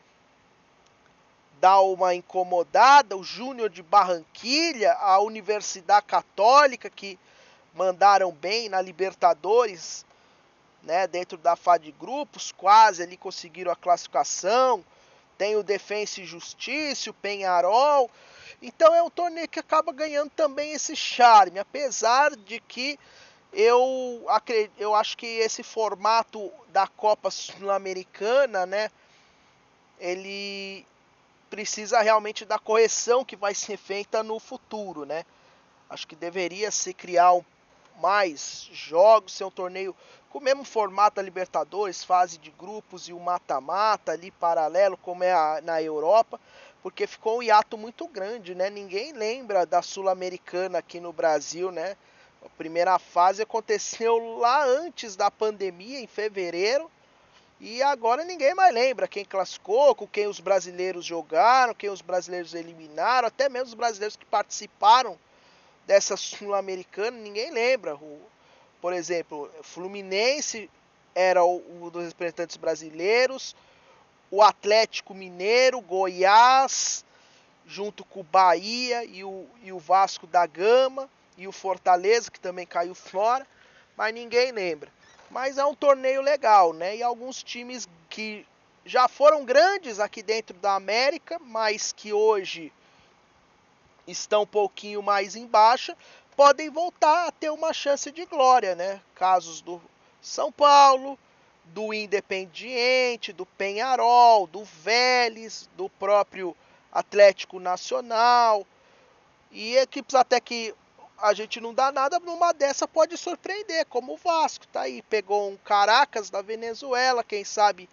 dar 1.61 1.81
uma 1.81 2.15
incomodada, 2.15 3.17
o 3.17 3.25
Júnior 3.25 3.71
de 3.71 3.83
Barranquilha, 3.83 4.93
a 4.95 5.19
Universidade 5.21 6.07
Católica 6.07 6.91
que 6.91 7.19
mandaram 7.75 8.31
bem 8.31 8.69
na 8.69 8.81
Libertadores 8.81 10.05
né, 10.83 11.07
dentro 11.07 11.37
da 11.37 11.57
fase 11.57 11.85
de 11.85 11.93
grupos, 11.93 12.53
quase 12.53 13.03
ali 13.03 13.17
conseguiram 13.17 13.73
a 13.73 13.77
classificação. 13.77 14.85
Tem 15.37 15.57
o 15.57 15.63
Defensa 15.63 16.21
e 16.21 16.25
Justiça, 16.25 17.11
o 17.11 17.15
Penharol. 17.15 18.11
Então 18.63 18.95
é 18.95 19.03
um 19.03 19.11
torneio 19.11 19.49
que 19.49 19.61
acaba 19.61 19.93
ganhando 19.93 20.31
também 20.31 20.73
esse 20.73 20.97
charme, 20.97 21.59
apesar 21.59 22.35
de 22.37 22.61
que 22.61 22.99
Eu, 23.53 24.25
acredito, 24.29 24.73
eu 24.79 24.95
acho 24.95 25.17
que 25.17 25.27
esse 25.27 25.63
formato 25.63 26.53
da 26.69 26.87
Copa 26.87 27.31
Sul-Americana, 27.31 28.67
né, 28.67 28.91
ele 29.99 30.85
precisa 31.49 32.03
realmente 32.03 32.45
da 32.45 32.59
correção 32.59 33.25
que 33.25 33.37
vai 33.37 33.55
ser 33.55 33.79
feita 33.79 34.23
no 34.23 34.39
futuro, 34.39 35.07
né? 35.07 35.25
Acho 35.89 36.07
que 36.07 36.17
deveria 36.17 36.71
se 36.71 36.93
criar 36.93 37.33
mais 38.01 38.69
jogos, 38.73 39.33
ser 39.33 39.45
um 39.45 39.51
torneio 39.51 39.95
com 40.29 40.39
o 40.39 40.43
mesmo 40.43 40.65
formato 40.65 41.17
da 41.17 41.23
Libertadores, 41.23 42.05
fase 42.05 42.37
de 42.37 42.51
grupos 42.51 43.09
e 43.09 43.13
o 43.15 43.21
mata-mata 43.21 44.13
ali 44.13 44.31
paralelo, 44.33 44.99
como 44.99 45.25
é 45.25 45.33
a, 45.33 45.61
na 45.63 45.81
Europa, 45.81 46.39
porque 46.87 47.05
ficou 47.05 47.39
um 47.39 47.43
hiato 47.43 47.77
muito 47.77 48.07
grande, 48.07 48.55
né? 48.55 48.71
Ninguém 48.71 49.13
lembra 49.13 49.67
da 49.67 49.83
Sul-Americana 49.83 50.79
aqui 50.79 51.01
no 51.01 51.13
Brasil, 51.13 51.73
né? 51.73 51.97
A 52.45 52.49
primeira 52.51 52.97
fase 52.97 53.43
aconteceu 53.43 54.17
lá 54.39 54.65
antes 54.65 55.17
da 55.17 55.29
pandemia, 55.29 55.99
em 55.99 56.07
fevereiro, 56.07 56.89
e 57.61 57.83
agora 57.83 58.23
ninguém 58.23 58.55
mais 58.55 58.73
lembra 58.73 59.09
quem 59.09 59.25
classificou, 59.25 59.97
com 59.97 60.07
quem 60.07 60.29
os 60.29 60.39
brasileiros 60.39 61.05
jogaram, 61.05 61.75
quem 61.75 61.91
os 61.91 62.01
brasileiros 62.01 62.55
eliminaram, 62.55 63.27
até 63.27 63.49
mesmo 63.49 63.67
os 63.67 63.75
brasileiros 63.75 64.15
que 64.15 64.25
participaram 64.25 65.19
dessa 65.89 66.17
Sul-Americana, 66.17 67.19
ninguém 67.19 67.51
lembra. 67.51 67.99
Por 68.81 68.93
exemplo, 68.93 69.51
Fluminense 69.61 70.71
era 71.17 71.43
o 71.45 71.91
dos 71.93 72.05
representantes 72.05 72.57
brasileiros, 72.57 73.57
o 74.31 74.43
Atlético 74.43 75.15
Mineiro, 75.15 75.81
Goiás, 75.81 77.05
junto 77.67 78.05
com 78.05 78.21
o 78.21 78.25
Bahia 78.25 79.05
e 79.05 79.25
o, 79.25 79.47
e 79.63 79.73
o 79.73 79.79
Vasco 79.79 80.27
da 80.27 80.47
Gama, 80.47 81.09
e 81.37 81.47
o 81.47 81.53
Fortaleza, 81.53 82.31
que 82.31 82.41
também 82.41 82.67
caiu 82.67 82.95
fora, 82.95 83.47
mas 83.97 84.15
ninguém 84.15 84.53
lembra. 84.53 84.91
Mas 85.31 85.59
é 85.59 85.65
um 85.65 85.75
torneio 85.75 86.23
legal, 86.23 86.73
né? 86.73 86.97
E 86.97 87.03
alguns 87.03 87.43
times 87.43 87.89
que 88.09 88.47
já 88.85 89.09
foram 89.09 89.45
grandes 89.45 89.99
aqui 89.99 90.23
dentro 90.23 90.57
da 90.59 90.75
América, 90.75 91.39
mas 91.41 91.93
que 91.93 92.13
hoje 92.13 92.73
estão 94.07 94.43
um 94.43 94.47
pouquinho 94.47 95.03
mais 95.03 95.35
em 95.35 95.47
baixa, 95.47 95.97
podem 96.37 96.71
voltar 96.71 97.27
a 97.27 97.33
ter 97.33 97.51
uma 97.51 97.73
chance 97.73 98.11
de 98.13 98.25
glória, 98.25 98.75
né? 98.77 99.01
Casos 99.15 99.61
do 99.61 99.83
São 100.23 100.53
Paulo, 100.53 101.19
do 101.67 101.93
Independiente, 101.93 103.33
do 103.33 103.45
Penharol, 103.45 104.47
do 104.47 104.65
Vélez, 104.65 105.69
do 105.77 105.89
próprio 105.89 106.57
Atlético 106.93 107.59
Nacional. 107.59 108.67
E 109.51 109.77
equipes 109.77 110.15
até 110.15 110.41
que 110.41 110.75
a 111.19 111.33
gente 111.33 111.61
não 111.61 111.73
dá 111.73 111.91
nada, 111.91 112.19
numa 112.19 112.53
dessa 112.53 112.87
pode 112.87 113.17
surpreender, 113.17 113.87
como 113.87 114.15
o 114.15 114.17
Vasco, 114.17 114.67
tá 114.67 114.83
aí, 114.83 115.03
pegou 115.03 115.51
um 115.51 115.57
Caracas 115.57 116.29
da 116.29 116.43
Venezuela, 116.43 117.25
quem 117.25 117.43
sabe, 117.43 117.89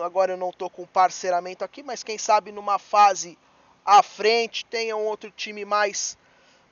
agora 0.00 0.34
eu 0.34 0.36
não 0.36 0.52
tô 0.52 0.70
com 0.70 0.86
parceiramento 0.86 1.64
aqui, 1.64 1.82
mas 1.82 2.04
quem 2.04 2.18
sabe 2.18 2.52
numa 2.52 2.78
fase 2.78 3.36
à 3.84 4.02
frente 4.02 4.64
tenha 4.66 4.96
um 4.96 5.04
outro 5.04 5.30
time 5.30 5.64
mais 5.64 6.16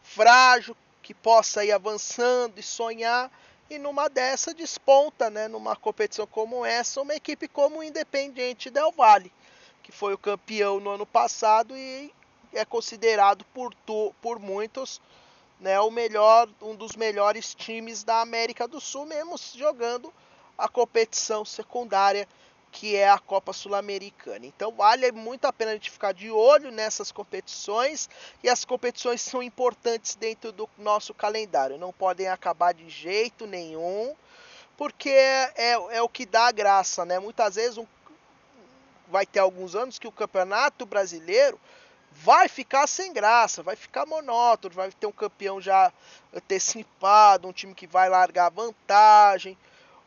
frágil, 0.02 0.76
que 1.02 1.12
possa 1.12 1.64
ir 1.64 1.72
avançando 1.72 2.58
e 2.58 2.62
sonhar, 2.62 3.30
e 3.70 3.78
numa 3.78 4.08
dessa 4.08 4.52
desponta, 4.52 5.30
né, 5.30 5.46
numa 5.46 5.76
competição 5.76 6.26
como 6.26 6.66
essa, 6.66 7.00
uma 7.00 7.14
equipe 7.14 7.46
como 7.46 7.78
o 7.78 7.84
Independiente 7.84 8.68
Del 8.68 8.90
Valle, 8.90 9.32
que 9.80 9.92
foi 9.92 10.12
o 10.12 10.18
campeão 10.18 10.80
no 10.80 10.90
ano 10.90 11.06
passado 11.06 11.76
e 11.76 12.12
é 12.52 12.64
considerado 12.64 13.44
por, 13.54 13.72
tu, 13.86 14.12
por 14.20 14.40
muitos 14.40 15.00
né, 15.60 15.78
o 15.78 15.90
melhor, 15.90 16.48
um 16.60 16.74
dos 16.74 16.96
melhores 16.96 17.54
times 17.54 18.02
da 18.02 18.20
América 18.20 18.66
do 18.66 18.80
Sul, 18.80 19.06
mesmo 19.06 19.36
jogando 19.54 20.12
a 20.58 20.68
competição 20.68 21.44
secundária 21.44 22.26
que 22.70 22.96
é 22.96 23.08
a 23.08 23.18
Copa 23.18 23.52
Sul-Americana. 23.52 24.46
Então 24.46 24.72
vale 24.72 25.10
muito 25.12 25.44
a 25.44 25.52
pena 25.52 25.72
a 25.72 25.74
gente 25.74 25.90
ficar 25.90 26.12
de 26.12 26.30
olho 26.30 26.70
nessas 26.70 27.10
competições 27.10 28.08
e 28.42 28.48
as 28.48 28.64
competições 28.64 29.20
são 29.20 29.42
importantes 29.42 30.14
dentro 30.14 30.52
do 30.52 30.68
nosso 30.78 31.12
calendário, 31.12 31.78
não 31.78 31.92
podem 31.92 32.28
acabar 32.28 32.72
de 32.72 32.88
jeito 32.88 33.46
nenhum, 33.46 34.14
porque 34.76 35.10
é, 35.10 35.72
é, 35.90 36.02
o 36.02 36.08
que 36.08 36.24
dá 36.24 36.46
a 36.46 36.52
graça, 36.52 37.04
né? 37.04 37.18
Muitas 37.18 37.56
vezes 37.56 37.76
um, 37.76 37.86
vai 39.08 39.26
ter 39.26 39.40
alguns 39.40 39.74
anos 39.74 39.98
que 39.98 40.08
o 40.08 40.12
Campeonato 40.12 40.86
Brasileiro 40.86 41.60
vai 42.12 42.48
ficar 42.48 42.86
sem 42.86 43.12
graça, 43.12 43.62
vai 43.62 43.76
ficar 43.76 44.06
monótono, 44.06 44.74
vai 44.74 44.90
ter 44.90 45.06
um 45.06 45.12
campeão 45.12 45.60
já 45.60 45.92
antecipado, 46.34 47.48
um 47.48 47.52
time 47.52 47.74
que 47.74 47.86
vai 47.86 48.08
largar 48.08 48.50
vantagem, 48.50 49.56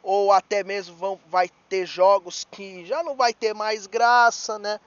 ou 0.04 0.34
até 0.34 0.64
mesmo 0.64 0.96
vão, 0.98 1.20
vai 1.28 1.50
ter 1.70 1.86
jogos 1.86 2.46
que 2.52 2.86
já 2.86 3.02
não 3.02 3.16
vai 3.16 3.34
ter 3.34 3.54
mais 3.56 3.88
graça, 3.88 4.60
né? 4.60 4.80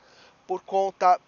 Por 0.47 0.61
conta 0.61 1.19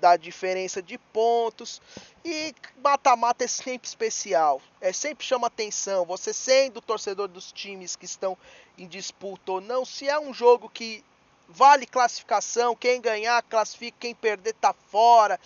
da 0.00 0.16
diferença 0.16 0.82
de 0.82 0.98
pontos. 0.98 1.80
E 2.24 2.54
mata-mata 2.82 3.44
é 3.44 3.46
sempre 3.46 3.86
especial, 3.86 4.60
é 4.80 4.92
sempre 4.92 5.26
chama 5.26 5.46
atenção. 5.46 6.06
Você 6.06 6.32
sendo 6.32 6.80
torcedor 6.80 7.28
dos 7.28 7.52
times 7.52 7.94
que 7.94 8.06
estão 8.06 8.36
em 8.78 8.88
disputa 8.88 9.52
ou 9.52 9.60
não, 9.60 9.84
se 9.84 10.08
é 10.08 10.18
um 10.18 10.32
jogo 10.32 10.70
que 10.70 11.04
vale 11.46 11.86
classificação, 11.86 12.74
quem 12.74 13.00
ganhar 13.00 13.42
classifica, 13.42 13.98
quem 14.00 14.14
perder 14.14 14.54
tá 14.54 14.74
fora. 14.90 15.38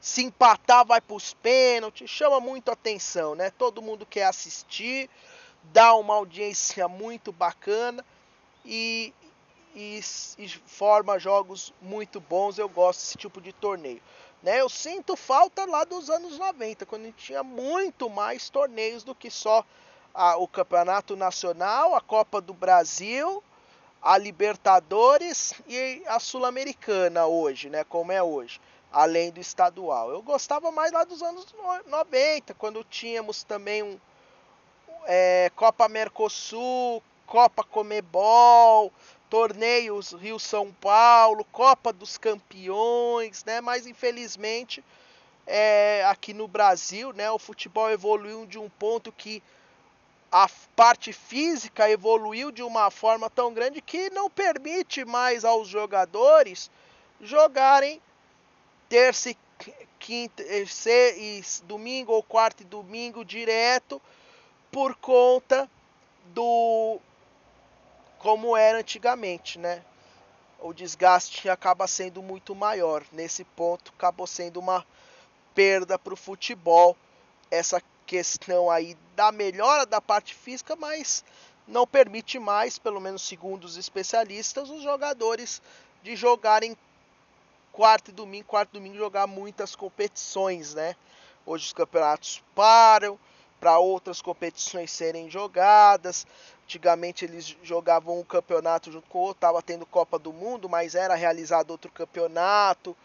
Se 0.00 0.22
empatar 0.22 0.84
vai 0.84 1.00
para 1.00 1.16
os 1.16 1.32
pênaltis, 1.34 2.10
chama 2.10 2.40
muito 2.40 2.70
atenção, 2.70 3.34
né? 3.34 3.50
Todo 3.50 3.82
mundo 3.82 4.04
quer 4.04 4.24
assistir, 4.24 5.08
dá 5.72 5.94
uma 5.94 6.14
audiência 6.14 6.88
muito 6.88 7.32
bacana 7.32 8.04
e, 8.64 9.12
e, 9.74 10.00
e 10.38 10.48
forma 10.48 11.18
jogos 11.18 11.72
muito 11.80 12.20
bons. 12.20 12.58
Eu 12.58 12.68
gosto 12.68 13.00
desse 13.00 13.18
tipo 13.18 13.40
de 13.40 13.52
torneio. 13.52 14.02
Né? 14.42 14.60
Eu 14.60 14.68
sinto 14.68 15.16
falta 15.16 15.64
lá 15.64 15.84
dos 15.84 16.10
anos 16.10 16.38
90, 16.38 16.86
quando 16.86 17.02
a 17.02 17.06
gente 17.06 17.24
tinha 17.24 17.42
muito 17.42 18.08
mais 18.08 18.48
torneios 18.48 19.02
do 19.02 19.14
que 19.14 19.30
só 19.30 19.64
a, 20.14 20.36
o 20.36 20.46
Campeonato 20.46 21.16
Nacional, 21.16 21.94
a 21.94 22.00
Copa 22.00 22.40
do 22.40 22.54
Brasil 22.54 23.42
a 24.06 24.16
Libertadores 24.16 25.52
e 25.66 26.00
a 26.06 26.20
Sul-Americana 26.20 27.26
hoje, 27.26 27.68
né? 27.68 27.82
Como 27.82 28.12
é 28.12 28.22
hoje, 28.22 28.60
além 28.92 29.32
do 29.32 29.40
estadual. 29.40 30.10
Eu 30.10 30.22
gostava 30.22 30.70
mais 30.70 30.92
lá 30.92 31.02
dos 31.02 31.22
anos 31.22 31.44
90, 31.86 32.54
quando 32.54 32.84
tínhamos 32.84 33.42
também 33.42 33.82
um 33.82 33.98
é, 35.06 35.50
Copa 35.54 35.88
Mercosul, 35.88 37.02
Copa 37.26 37.64
Comebol, 37.64 38.92
torneios 39.30 40.12
Rio 40.12 40.38
São 40.38 40.72
Paulo, 40.72 41.44
Copa 41.44 41.92
dos 41.92 42.18
Campeões, 42.18 43.44
né? 43.44 43.60
Mas 43.60 43.86
infelizmente 43.86 44.84
é, 45.46 46.04
aqui 46.06 46.34
no 46.34 46.48
Brasil, 46.48 47.12
né? 47.12 47.30
O 47.30 47.38
futebol 47.38 47.90
evoluiu 47.90 48.46
de 48.46 48.58
um 48.58 48.68
ponto 48.68 49.12
que 49.12 49.42
a 50.30 50.48
parte 50.74 51.12
física 51.12 51.88
evoluiu 51.88 52.50
de 52.50 52.62
uma 52.62 52.90
forma 52.90 53.30
tão 53.30 53.54
grande 53.54 53.80
que 53.80 54.10
não 54.10 54.28
permite 54.28 55.04
mais 55.04 55.44
aos 55.44 55.68
jogadores 55.68 56.70
jogarem 57.20 58.02
terça, 58.88 59.34
quinta, 59.98 60.42
e 60.42 61.42
domingo 61.64 62.12
ou 62.12 62.22
quarto 62.22 62.62
e 62.62 62.66
domingo 62.66 63.24
direto 63.24 64.02
por 64.76 64.94
conta 64.96 65.70
do 66.34 67.00
como 68.18 68.54
era 68.54 68.80
antigamente, 68.80 69.58
né? 69.58 69.82
O 70.60 70.74
desgaste 70.74 71.48
acaba 71.48 71.86
sendo 71.86 72.22
muito 72.22 72.54
maior. 72.54 73.02
Nesse 73.10 73.42
ponto, 73.42 73.90
acabou 73.96 74.26
sendo 74.26 74.60
uma 74.60 74.86
perda 75.54 75.98
para 75.98 76.12
o 76.12 76.16
futebol 76.16 76.94
essa 77.50 77.82
questão 78.04 78.70
aí 78.70 78.98
da 79.14 79.32
melhora 79.32 79.86
da 79.86 79.98
parte 79.98 80.34
física, 80.34 80.76
mas 80.76 81.24
não 81.66 81.86
permite 81.86 82.38
mais, 82.38 82.78
pelo 82.78 83.00
menos 83.00 83.22
segundo 83.22 83.64
os 83.64 83.78
especialistas, 83.78 84.68
os 84.68 84.82
jogadores 84.82 85.62
de 86.02 86.14
jogarem 86.14 86.76
quarto 87.72 88.10
e 88.10 88.12
domingo, 88.12 88.44
quarto 88.44 88.72
e 88.72 88.78
domingo 88.78 88.98
jogar 88.98 89.26
muitas 89.26 89.74
competições, 89.74 90.74
né? 90.74 90.94
Hoje 91.46 91.64
os 91.64 91.72
campeonatos 91.72 92.44
param 92.54 93.18
para 93.60 93.78
outras 93.78 94.20
competições 94.22 94.90
serem 94.90 95.30
jogadas. 95.30 96.26
Antigamente 96.64 97.24
eles 97.24 97.56
jogavam 97.62 98.18
um 98.18 98.24
campeonato 98.24 98.90
junto 98.90 99.08
com 99.08 99.18
o 99.18 99.22
outro, 99.22 99.38
estava 99.38 99.62
tendo 99.62 99.86
Copa 99.86 100.18
do 100.18 100.32
Mundo, 100.32 100.68
mas 100.68 100.94
era 100.94 101.14
realizado 101.14 101.70
outro 101.70 101.90
campeonato 101.90 102.96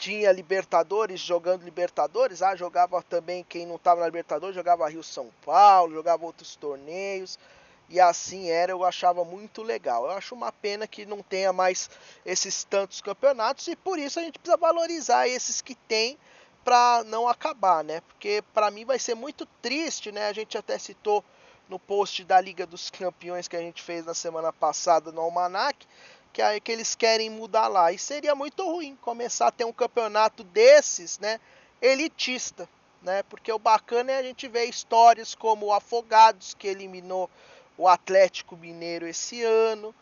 tinha 0.00 0.32
Libertadores 0.32 1.20
jogando 1.20 1.62
Libertadores, 1.62 2.40
ah, 2.40 2.56
jogava 2.56 3.02
também 3.02 3.44
quem 3.46 3.66
não 3.66 3.76
estava 3.76 4.00
na 4.00 4.06
Libertadores, 4.06 4.56
jogava 4.56 4.88
Rio 4.88 5.02
São 5.02 5.30
Paulo, 5.44 5.92
jogava 5.92 6.24
outros 6.24 6.56
torneios. 6.56 7.38
E 7.86 8.00
assim 8.00 8.48
era, 8.48 8.72
eu 8.72 8.82
achava 8.84 9.24
muito 9.24 9.62
legal. 9.62 10.04
Eu 10.06 10.12
acho 10.12 10.34
uma 10.34 10.50
pena 10.50 10.86
que 10.86 11.04
não 11.04 11.22
tenha 11.22 11.52
mais 11.52 11.90
esses 12.24 12.64
tantos 12.64 13.02
campeonatos 13.02 13.68
e 13.68 13.76
por 13.76 13.98
isso 13.98 14.18
a 14.18 14.22
gente 14.22 14.38
precisa 14.38 14.56
valorizar 14.56 15.28
esses 15.28 15.60
que 15.60 15.74
tem 15.74 16.16
para 16.64 17.04
não 17.04 17.28
acabar, 17.28 17.82
né? 17.82 18.00
Porque 18.02 18.42
para 18.54 18.70
mim 18.70 18.84
vai 18.84 18.98
ser 18.98 19.14
muito 19.14 19.46
triste, 19.62 20.12
né? 20.12 20.28
A 20.28 20.32
gente 20.32 20.56
até 20.56 20.78
citou 20.78 21.24
no 21.68 21.78
post 21.78 22.24
da 22.24 22.40
Liga 22.40 22.66
dos 22.66 22.90
Campeões 22.90 23.46
que 23.46 23.56
a 23.56 23.60
gente 23.60 23.82
fez 23.82 24.04
na 24.04 24.14
semana 24.14 24.52
passada 24.52 25.12
no 25.12 25.20
Almanac, 25.20 25.86
que 26.32 26.42
é 26.42 26.58
que 26.60 26.70
eles 26.70 26.94
querem 26.94 27.30
mudar 27.30 27.68
lá. 27.68 27.92
E 27.92 27.98
seria 27.98 28.34
muito 28.34 28.64
ruim 28.64 28.96
começar 29.00 29.48
a 29.48 29.52
ter 29.52 29.64
um 29.64 29.72
campeonato 29.72 30.44
desses, 30.44 31.18
né? 31.18 31.40
Elitista, 31.80 32.68
né? 33.02 33.22
Porque 33.24 33.52
o 33.52 33.58
bacana 33.58 34.12
é 34.12 34.18
a 34.18 34.22
gente 34.22 34.48
ver 34.48 34.64
histórias 34.64 35.34
como 35.34 35.66
o 35.66 35.72
Afogados, 35.72 36.54
que 36.54 36.68
eliminou 36.68 37.30
o 37.78 37.88
Atlético 37.88 38.56
Mineiro 38.56 39.06
esse 39.06 39.42
ano, 39.42 39.94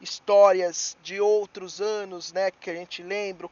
histórias 0.00 0.96
de 1.02 1.20
outros 1.20 1.80
anos, 1.80 2.32
né? 2.32 2.50
Que 2.50 2.70
a 2.70 2.74
gente 2.74 3.02
lembra, 3.02 3.50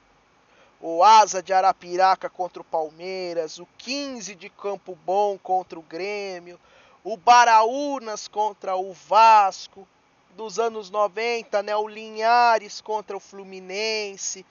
o 0.86 1.02
Asa 1.02 1.42
de 1.42 1.50
Arapiraca 1.50 2.28
contra 2.28 2.60
o 2.60 2.64
Palmeiras, 2.64 3.58
o 3.58 3.66
15 3.78 4.34
de 4.34 4.50
Campo 4.50 4.94
Bom 4.94 5.38
contra 5.38 5.78
o 5.78 5.82
Grêmio, 5.82 6.60
o 7.02 7.16
Baraunas 7.16 8.28
contra 8.28 8.76
o 8.76 8.92
Vasco, 8.92 9.88
dos 10.36 10.58
anos 10.58 10.90
90, 10.90 11.62
né, 11.62 11.74
o 11.74 11.88
Linhares 11.88 12.82
contra 12.82 13.16
o 13.16 13.20
Fluminense 13.20 14.44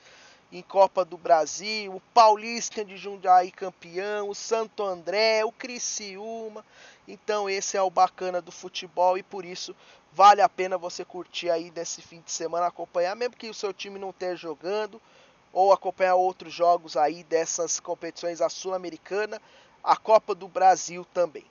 em 0.51 0.63
Copa 0.63 1.05
do 1.05 1.19
Brasil, 1.19 1.93
o 1.93 2.01
Paulista 2.15 2.83
de 2.83 2.97
Jundiaí 2.97 3.51
campeão, 3.51 4.27
o 4.27 4.33
Santo 4.33 4.83
André, 4.83 5.45
o 5.45 5.51
Criciúma. 5.51 6.65
Então 7.07 7.47
esse 7.47 7.77
é 7.77 7.81
o 7.83 7.91
bacana 7.91 8.41
do 8.41 8.51
futebol 8.51 9.19
e 9.19 9.21
por 9.21 9.45
isso 9.45 9.75
vale 10.11 10.41
a 10.41 10.49
pena 10.49 10.79
você 10.79 11.05
curtir 11.05 11.51
aí 11.51 11.71
nesse 11.75 12.01
fim 12.01 12.21
de 12.21 12.31
semana 12.31 12.65
acompanhar, 12.65 13.15
mesmo 13.15 13.35
que 13.35 13.51
o 13.51 13.53
seu 13.53 13.71
time 13.71 13.99
não 13.99 14.09
esteja 14.09 14.35
jogando, 14.35 14.99
ou 15.53 15.71
acompanhar 15.71 16.15
outros 16.15 16.51
jogos 16.51 16.97
aí 16.97 17.23
dessas 17.23 17.79
competições 17.79 18.41
a 18.41 18.49
Sul-Americana, 18.49 19.39
a 19.83 19.95
Copa 19.95 20.33
do 20.33 20.47
Brasil 20.47 21.05
também. 21.13 21.45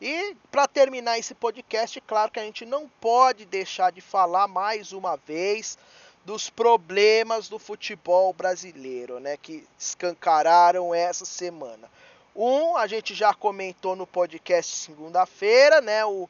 E 0.00 0.36
para 0.50 0.68
terminar 0.68 1.18
esse 1.18 1.34
podcast, 1.34 2.00
claro 2.02 2.30
que 2.30 2.38
a 2.38 2.44
gente 2.44 2.64
não 2.64 2.88
pode 3.00 3.44
deixar 3.44 3.90
de 3.90 4.00
falar 4.00 4.46
mais 4.46 4.92
uma 4.92 5.16
vez 5.16 5.76
dos 6.24 6.50
problemas 6.50 7.48
do 7.48 7.58
futebol 7.58 8.32
brasileiro, 8.32 9.18
né, 9.18 9.36
que 9.36 9.66
escancararam 9.78 10.94
essa 10.94 11.24
semana. 11.24 11.90
Um, 12.36 12.76
a 12.76 12.86
gente 12.86 13.14
já 13.14 13.32
comentou 13.32 13.96
no 13.96 14.06
podcast 14.06 14.76
segunda-feira, 14.76 15.80
né, 15.80 16.04
o 16.04 16.28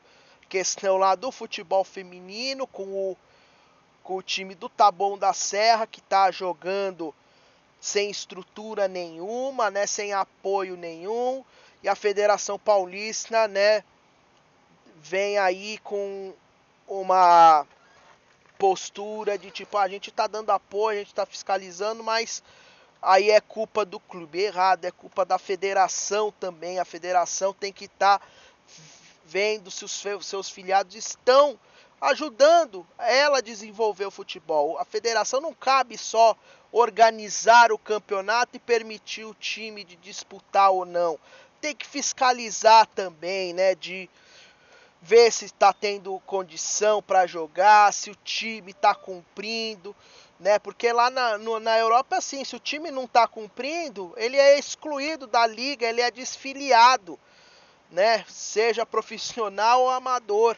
questão 0.49 0.97
lá 0.97 1.15
do 1.15 1.31
futebol 1.31 1.85
feminino 1.85 2.67
com 2.67 2.85
o, 2.85 3.17
com 4.09 4.17
o 4.17 4.23
time 4.23 4.55
do 4.55 4.71
Taboão 4.71 5.19
da 5.19 5.35
Serra 5.35 5.87
que 5.87 6.01
está 6.01 6.31
jogando 6.31 7.15
sem 7.79 8.11
estrutura 8.11 8.89
nenhuma, 8.89 9.71
né, 9.71 9.87
sem 9.87 10.15
apoio 10.15 10.79
nenhum 10.79 11.45
e 11.83 11.91
a 11.91 11.95
Federação 11.95 12.59
Paulista, 12.59 13.47
né, 13.47 13.85
vem 14.97 15.37
aí 15.37 15.77
com 15.85 16.33
uma 16.89 17.67
postura 18.57 19.37
de 19.37 19.51
tipo, 19.51 19.77
ah, 19.77 19.83
a 19.83 19.89
gente 19.89 20.11
tá 20.11 20.27
dando 20.27 20.53
apoio, 20.53 21.01
a 21.01 21.03
gente 21.03 21.15
tá 21.15 21.27
fiscalizando, 21.27 22.03
mas 22.03 22.43
aí 23.03 23.31
é 23.31 23.43
culpa 23.43 23.85
do 23.85 24.01
clube 24.01 24.41
errado, 24.41 24.87
é 24.87 24.91
culpa 24.91 25.23
da 25.23 25.39
federação 25.39 26.33
também. 26.41 26.79
A 26.79 26.85
federação 26.87 27.53
tem 27.53 27.75
que 27.75 27.85
estar 27.85 28.21
tá 28.21 28.27
vendo 29.27 29.71
se 29.71 29.85
os 29.85 30.03
seus 30.23 30.49
filiados 30.49 30.95
estão 30.95 31.59
ajudando 32.01 32.87
ela 32.99 33.39
a 33.39 33.43
desenvolver 33.43 34.07
o 34.07 34.11
futebol. 34.11 34.79
A 34.79 34.85
federação 34.85 35.41
não 35.41 35.55
cabe 35.55 35.99
só 35.99 36.37
organizar 36.71 37.73
o 37.73 37.79
campeonato 37.79 38.57
e 38.57 38.61
permitir 38.61 39.25
o 39.25 39.35
time 39.35 39.85
de 39.85 39.97
disputar 39.97 40.71
ou 40.71 40.85
não 40.85 41.19
tem 41.61 41.75
que 41.75 41.87
fiscalizar 41.87 42.87
também, 42.87 43.53
né? 43.53 43.75
De 43.75 44.09
ver 45.01 45.33
se 45.33 45.45
está 45.45 45.73
tendo 45.73 46.19
condição 46.21 47.03
para 47.03 47.27
jogar, 47.27 47.93
se 47.93 48.11
o 48.11 48.17
time 48.17 48.73
está 48.73 48.95
cumprindo, 48.95 49.95
né? 50.41 50.59
Porque 50.59 50.93
lá 50.93 51.11
na, 51.11 51.39
no, 51.39 51.61
na 51.61 51.79
Europa 51.79 52.17
é 52.17 52.19
assim, 52.19 52.45
se 52.45 52.57
o 52.57 52.61
time 52.61 52.91
não 52.91 53.05
está 53.05 53.27
cumprindo, 53.27 54.13
ele 54.17 54.37
é 54.37 54.59
excluído 54.59 55.27
da 55.27 55.47
liga, 55.47 55.87
ele 55.87 56.01
é 56.01 56.11
desfiliado, 56.11 57.19
né? 57.91 58.25
Seja 58.29 58.87
profissional 58.87 59.83
ou 59.83 59.91
amador, 59.91 60.57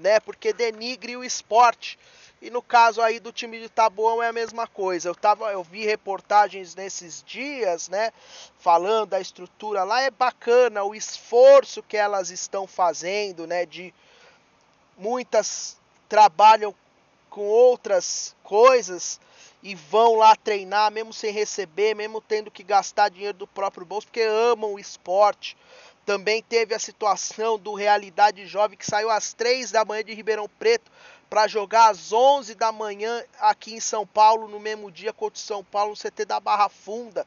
né? 0.00 0.18
Porque 0.20 0.52
denigre 0.52 1.16
o 1.16 1.24
esporte. 1.24 1.98
E 2.42 2.48
no 2.48 2.62
caso 2.62 3.02
aí 3.02 3.20
do 3.20 3.30
time 3.30 3.60
de 3.60 3.68
Taboão 3.68 4.22
é 4.22 4.28
a 4.28 4.32
mesma 4.32 4.66
coisa. 4.66 5.08
Eu, 5.08 5.14
tava, 5.14 5.52
eu 5.52 5.62
vi 5.62 5.84
reportagens 5.84 6.74
nesses 6.74 7.22
dias, 7.22 7.88
né? 7.88 8.12
Falando 8.58 9.10
da 9.10 9.20
estrutura 9.20 9.84
lá. 9.84 10.00
É 10.00 10.10
bacana 10.10 10.82
o 10.82 10.94
esforço 10.94 11.82
que 11.82 11.96
elas 11.96 12.30
estão 12.30 12.66
fazendo, 12.66 13.46
né? 13.46 13.66
De 13.66 13.92
muitas 14.96 15.76
trabalham 16.08 16.74
com 17.28 17.42
outras 17.42 18.34
coisas 18.42 19.20
e 19.62 19.74
vão 19.74 20.16
lá 20.16 20.34
treinar, 20.34 20.90
mesmo 20.90 21.12
sem 21.12 21.32
receber, 21.32 21.94
mesmo 21.94 22.20
tendo 22.20 22.50
que 22.50 22.62
gastar 22.62 23.10
dinheiro 23.10 23.36
do 23.36 23.46
próprio 23.46 23.84
bolso, 23.84 24.06
porque 24.06 24.22
amam 24.22 24.74
o 24.74 24.78
esporte. 24.78 25.56
Também 26.04 26.42
teve 26.42 26.74
a 26.74 26.78
situação 26.78 27.58
do 27.58 27.74
Realidade 27.74 28.46
Jovem 28.46 28.76
que 28.76 28.86
saiu 28.86 29.10
às 29.10 29.32
três 29.32 29.70
da 29.70 29.84
manhã 29.84 30.02
de 30.02 30.14
Ribeirão 30.14 30.48
Preto 30.58 30.90
para 31.28 31.46
jogar 31.46 31.90
às 31.90 32.12
11 32.12 32.56
da 32.56 32.72
manhã 32.72 33.24
aqui 33.38 33.74
em 33.74 33.80
São 33.80 34.04
Paulo, 34.04 34.48
no 34.48 34.58
mesmo 34.58 34.90
dia 34.90 35.12
contra 35.12 35.36
o 35.36 35.40
São 35.40 35.62
Paulo, 35.62 35.90
no 35.90 35.96
CT 35.96 36.24
da 36.24 36.40
Barra 36.40 36.68
Funda. 36.68 37.24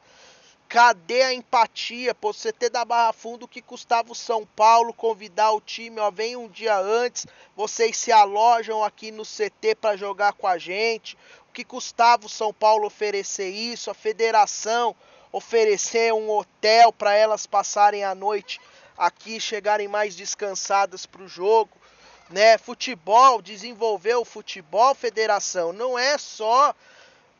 Cadê 0.68 1.22
a 1.22 1.32
empatia? 1.32 2.14
Pô, 2.14 2.32
CT 2.32 2.68
da 2.68 2.84
Barra 2.84 3.12
Funda, 3.12 3.44
o 3.44 3.48
que 3.48 3.62
custava 3.62 4.12
o 4.12 4.14
São 4.14 4.44
Paulo 4.44 4.92
convidar 4.92 5.52
o 5.52 5.60
time, 5.60 6.00
ó, 6.00 6.10
vem 6.10 6.36
um 6.36 6.48
dia 6.48 6.76
antes, 6.76 7.26
vocês 7.56 7.96
se 7.96 8.10
alojam 8.10 8.82
aqui 8.82 9.10
no 9.10 9.22
CT 9.22 9.76
para 9.80 9.96
jogar 9.96 10.32
com 10.32 10.46
a 10.46 10.58
gente. 10.58 11.16
O 11.48 11.52
que 11.52 11.64
custava 11.64 12.26
o 12.26 12.28
São 12.28 12.52
Paulo 12.52 12.86
oferecer 12.86 13.48
isso? 13.48 13.90
A 13.90 13.94
federação 13.94 14.96
oferecer 15.36 16.12
um 16.12 16.30
hotel 16.30 16.92
para 16.92 17.14
elas 17.14 17.46
passarem 17.46 18.04
a 18.04 18.14
noite 18.14 18.60
aqui, 18.96 19.40
chegarem 19.40 19.88
mais 19.88 20.14
descansadas 20.14 21.06
para 21.06 21.22
o 21.22 21.28
jogo 21.28 21.70
né? 22.30 22.58
Futebol, 22.58 23.42
desenvolver 23.42 24.14
o 24.14 24.24
futebol, 24.24 24.94
federação, 24.94 25.72
não 25.72 25.98
é 25.98 26.16
só 26.18 26.74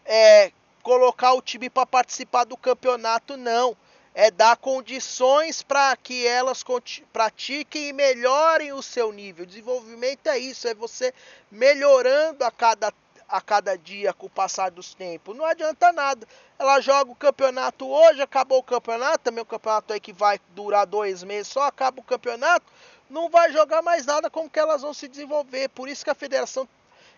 é, 0.04 0.52
colocar 0.83 1.33
o 1.33 1.42
time 1.42 1.70
para 1.70 1.87
participar 1.87 2.44
do 2.44 2.57
campeonato, 2.57 3.37
não. 3.37 3.76
É 4.16 4.30
dar 4.30 4.57
condições 4.57 5.61
para 5.61 5.96
que 5.96 6.24
elas 6.24 6.64
pratiquem 7.12 7.88
e 7.88 7.92
melhorem 7.92 8.72
o 8.72 8.80
seu 8.80 9.11
nível. 9.11 9.44
Desenvolvimento 9.44 10.28
é 10.28 10.38
isso, 10.38 10.68
é 10.68 10.74
você 10.74 11.12
melhorando 11.50 12.44
a 12.44 12.50
cada, 12.52 12.92
a 13.28 13.40
cada 13.40 13.76
dia 13.76 14.12
com 14.12 14.26
o 14.26 14.30
passar 14.30 14.70
dos 14.70 14.94
tempos. 14.94 15.37
Não 15.37 15.44
adianta 15.44 15.92
nada. 15.92 16.26
Ela 16.58 16.80
joga 16.80 17.10
o 17.10 17.16
campeonato 17.16 17.87
hoje, 17.87 18.22
acabou 18.22 18.58
o 18.58 18.62
campeonato, 18.62 19.18
também 19.24 19.42
o 19.42 19.46
campeonato 19.46 19.92
aí 19.92 20.00
que 20.00 20.12
vai 20.12 20.40
durar 20.50 20.87
dois 20.87 21.22
meses, 21.22 21.48
só 21.48 21.62
acaba 21.62 22.00
o 22.00 22.04
campeonato 22.04 22.64
não 23.08 23.28
vai 23.28 23.52
jogar 23.52 23.82
mais 23.82 24.06
nada 24.06 24.30
como 24.30 24.50
que 24.50 24.58
elas 24.58 24.82
vão 24.82 24.94
se 24.94 25.08
desenvolver. 25.08 25.68
Por 25.68 25.88
isso 25.88 26.04
que 26.04 26.10
a 26.10 26.14
federação, 26.14 26.68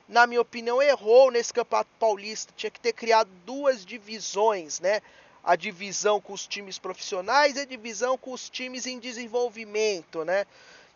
na 0.08 0.26
minha 0.26 0.40
opinião, 0.40 0.82
errou 0.82 1.30
nesse 1.30 1.52
campeonato 1.52 1.90
paulista. 1.98 2.52
Tinha 2.56 2.70
que 2.70 2.80
ter 2.80 2.92
criado 2.92 3.30
duas 3.44 3.84
divisões, 3.84 4.80
né? 4.80 5.00
A 5.42 5.54
divisão 5.54 6.20
com 6.20 6.32
os 6.32 6.46
times 6.46 6.78
profissionais 6.78 7.56
e 7.56 7.60
a 7.60 7.64
divisão 7.64 8.18
com 8.18 8.32
os 8.32 8.50
times 8.50 8.86
em 8.86 8.98
desenvolvimento, 8.98 10.24
né? 10.24 10.44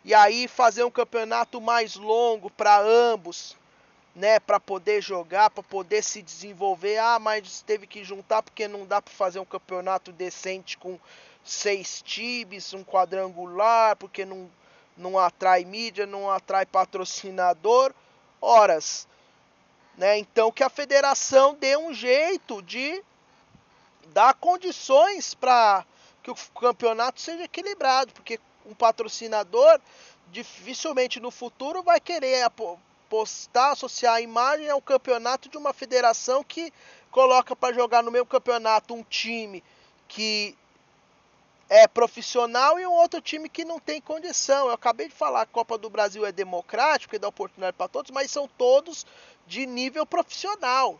E 0.03 0.13
aí 0.13 0.47
fazer 0.47 0.83
um 0.83 0.91
campeonato 0.91 1.61
mais 1.61 1.95
longo 1.95 2.49
para 2.49 2.79
ambos, 2.79 3.55
né, 4.15 4.39
para 4.39 4.59
poder 4.59 5.01
jogar, 5.01 5.49
para 5.49 5.63
poder 5.63 6.03
se 6.03 6.21
desenvolver. 6.21 6.97
Ah, 6.97 7.19
mas 7.19 7.61
teve 7.61 7.87
que 7.87 8.03
juntar 8.03 8.41
porque 8.41 8.67
não 8.67 8.85
dá 8.85 9.01
para 9.01 9.13
fazer 9.13 9.39
um 9.39 9.45
campeonato 9.45 10.11
decente 10.11 10.77
com 10.77 10.99
seis 11.43 12.01
times, 12.01 12.73
um 12.73 12.83
quadrangular, 12.83 13.95
porque 13.95 14.25
não 14.25 14.49
não 14.97 15.17
atrai 15.17 15.63
mídia, 15.63 16.05
não 16.05 16.29
atrai 16.29 16.65
patrocinador, 16.65 17.93
horas. 18.39 19.07
Né? 19.97 20.17
Então 20.19 20.51
que 20.51 20.63
a 20.63 20.69
federação 20.69 21.55
dê 21.55 21.75
um 21.77 21.93
jeito 21.93 22.61
de 22.61 23.01
dar 24.07 24.33
condições 24.33 25.33
para 25.33 25.85
que 26.21 26.29
o 26.29 26.35
campeonato 26.59 27.19
seja 27.19 27.43
equilibrado, 27.43 28.13
porque 28.13 28.39
um 28.65 28.75
patrocinador 28.75 29.79
dificilmente 30.31 31.19
no 31.19 31.31
futuro 31.31 31.81
vai 31.81 31.99
querer 31.99 32.43
postar, 33.11 33.71
associar 33.71 34.13
a 34.15 34.21
imagem 34.21 34.69
ao 34.69 34.81
campeonato 34.81 35.49
de 35.49 35.57
uma 35.57 35.73
federação 35.73 36.41
que 36.45 36.71
coloca 37.11 37.53
para 37.53 37.75
jogar 37.75 38.01
no 38.01 38.09
mesmo 38.09 38.25
campeonato 38.25 38.93
um 38.93 39.03
time 39.03 39.61
que 40.07 40.57
é 41.69 41.85
profissional 41.89 42.79
e 42.79 42.87
um 42.87 42.93
outro 42.93 43.19
time 43.19 43.49
que 43.49 43.65
não 43.65 43.81
tem 43.81 43.99
condição. 43.99 44.67
Eu 44.67 44.73
acabei 44.73 45.09
de 45.09 45.13
falar 45.13 45.41
a 45.41 45.45
Copa 45.45 45.77
do 45.77 45.89
Brasil 45.89 46.25
é 46.25 46.31
democrática 46.31 47.17
e 47.17 47.19
dá 47.19 47.27
oportunidade 47.27 47.75
para 47.75 47.89
todos, 47.89 48.11
mas 48.11 48.31
são 48.31 48.47
todos 48.47 49.05
de 49.45 49.65
nível 49.65 50.05
profissional. 50.05 50.97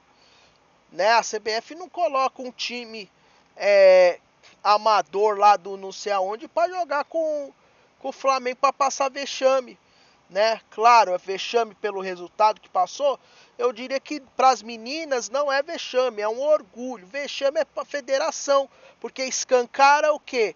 Né? 0.91 1.13
A 1.13 1.21
CBF 1.21 1.76
não 1.76 1.88
coloca 1.88 2.41
um 2.41 2.52
time 2.52 3.10
é, 3.56 4.19
amador 4.62 5.38
lá 5.38 5.56
do 5.56 5.78
não 5.78 5.93
sei 5.93 6.12
aonde 6.12 6.50
para 6.50 6.74
jogar 6.74 7.06
com, 7.06 7.54
com 8.00 8.10
o 8.10 8.13
Flamengo 8.13 8.58
para 8.60 8.74
passar 8.74 9.10
vexame, 9.10 9.80
né? 10.32 10.62
Claro, 10.72 11.13
é 11.13 11.17
vexame 11.17 11.76
pelo 11.76 12.00
resultado 12.00 12.62
que 12.62 12.70
passou. 12.70 13.20
Eu 13.58 13.74
diria 13.74 14.00
que 14.00 14.22
para 14.36 14.50
as 14.50 14.63
meninas 14.63 15.30
não 15.30 15.52
é 15.52 15.62
vexame, 15.62 16.22
é 16.22 16.28
um 16.28 16.39
orgulho. 16.39 17.06
Vexame 17.06 17.60
é 17.60 17.65
para 17.65 17.84
a 17.84 17.86
federação, 17.86 18.70
porque 19.00 19.24
escancara 19.26 20.13
o 20.13 20.20
quê? 20.20 20.56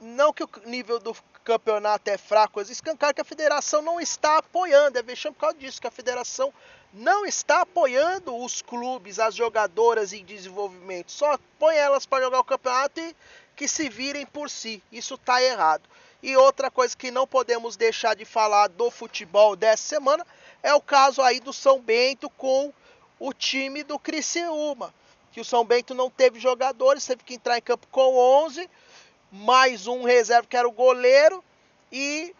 Não 0.00 0.32
que 0.32 0.42
o 0.42 0.50
nível 0.66 0.98
do 0.98 1.16
campeonato 1.44 2.10
é 2.10 2.18
fraco, 2.18 2.60
escancar 2.60 3.14
que 3.14 3.20
a 3.20 3.24
federação 3.24 3.80
não 3.80 4.00
está 4.00 4.38
apoiando. 4.38 4.98
É 4.98 5.02
vexame 5.02 5.34
por 5.34 5.42
causa 5.42 5.56
disso, 5.56 5.80
que 5.80 5.86
a 5.86 5.92
federação 5.92 6.52
não 6.92 7.24
está 7.24 7.60
apoiando 7.60 8.36
os 8.36 8.62
clubes, 8.62 9.20
as 9.20 9.34
jogadoras 9.34 10.12
em 10.12 10.24
desenvolvimento. 10.24 11.12
Só 11.12 11.38
põe 11.58 11.76
elas 11.76 12.04
para 12.04 12.24
jogar 12.24 12.40
o 12.40 12.44
campeonato 12.44 12.98
e 12.98 13.14
que 13.54 13.68
se 13.68 13.88
virem 13.88 14.26
por 14.26 14.50
si. 14.50 14.82
Isso 14.90 15.14
está 15.14 15.40
errado. 15.40 15.88
E 16.22 16.36
outra 16.36 16.70
coisa 16.70 16.96
que 16.96 17.10
não 17.10 17.26
podemos 17.26 17.76
deixar 17.76 18.14
de 18.14 18.24
falar 18.24 18.68
do 18.68 18.90
futebol 18.90 19.54
dessa 19.54 19.84
semana 19.84 20.26
é 20.62 20.74
o 20.74 20.80
caso 20.80 21.22
aí 21.22 21.38
do 21.38 21.52
São 21.52 21.80
Bento 21.80 22.28
com 22.30 22.72
o 23.18 23.32
time 23.32 23.82
do 23.82 23.98
Criciúma. 23.98 24.92
Que 25.32 25.40
o 25.40 25.44
São 25.44 25.64
Bento 25.64 25.94
não 25.94 26.10
teve 26.10 26.40
jogadores, 26.40 27.06
teve 27.06 27.22
que 27.22 27.34
entrar 27.34 27.58
em 27.58 27.62
campo 27.62 27.86
com 27.90 28.16
11 28.44 28.68
mais 29.30 29.86
um 29.86 30.04
reserva 30.04 30.48
que 30.48 30.56
era 30.56 30.66
o 30.66 30.72
goleiro 30.72 31.44
e 31.92 32.34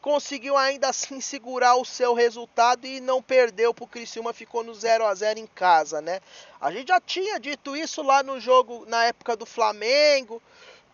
conseguiu 0.00 0.56
ainda 0.56 0.88
assim 0.88 1.20
segurar 1.20 1.74
o 1.76 1.84
seu 1.84 2.14
resultado 2.14 2.86
e 2.86 3.00
não 3.00 3.22
perdeu 3.22 3.74
para 3.74 3.84
o 3.84 3.88
Criciúma, 3.88 4.32
ficou 4.32 4.64
no 4.64 4.74
0 4.74 5.04
a 5.04 5.14
0 5.14 5.40
em 5.40 5.46
casa, 5.46 6.00
né? 6.00 6.20
A 6.60 6.70
gente 6.70 6.88
já 6.88 7.00
tinha 7.00 7.38
dito 7.38 7.76
isso 7.76 8.02
lá 8.02 8.22
no 8.22 8.40
jogo 8.40 8.84
na 8.86 9.04
época 9.04 9.36
do 9.36 9.44
Flamengo, 9.44 10.42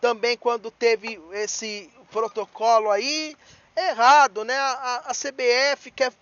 também 0.01 0.35
quando 0.35 0.69
teve 0.69 1.21
esse 1.31 1.89
protocolo 2.11 2.89
aí, 2.89 3.35
errado, 3.75 4.43
né? 4.43 4.57
A, 4.57 5.03
a 5.07 5.11
CBF 5.13 5.91
quer 5.91 6.13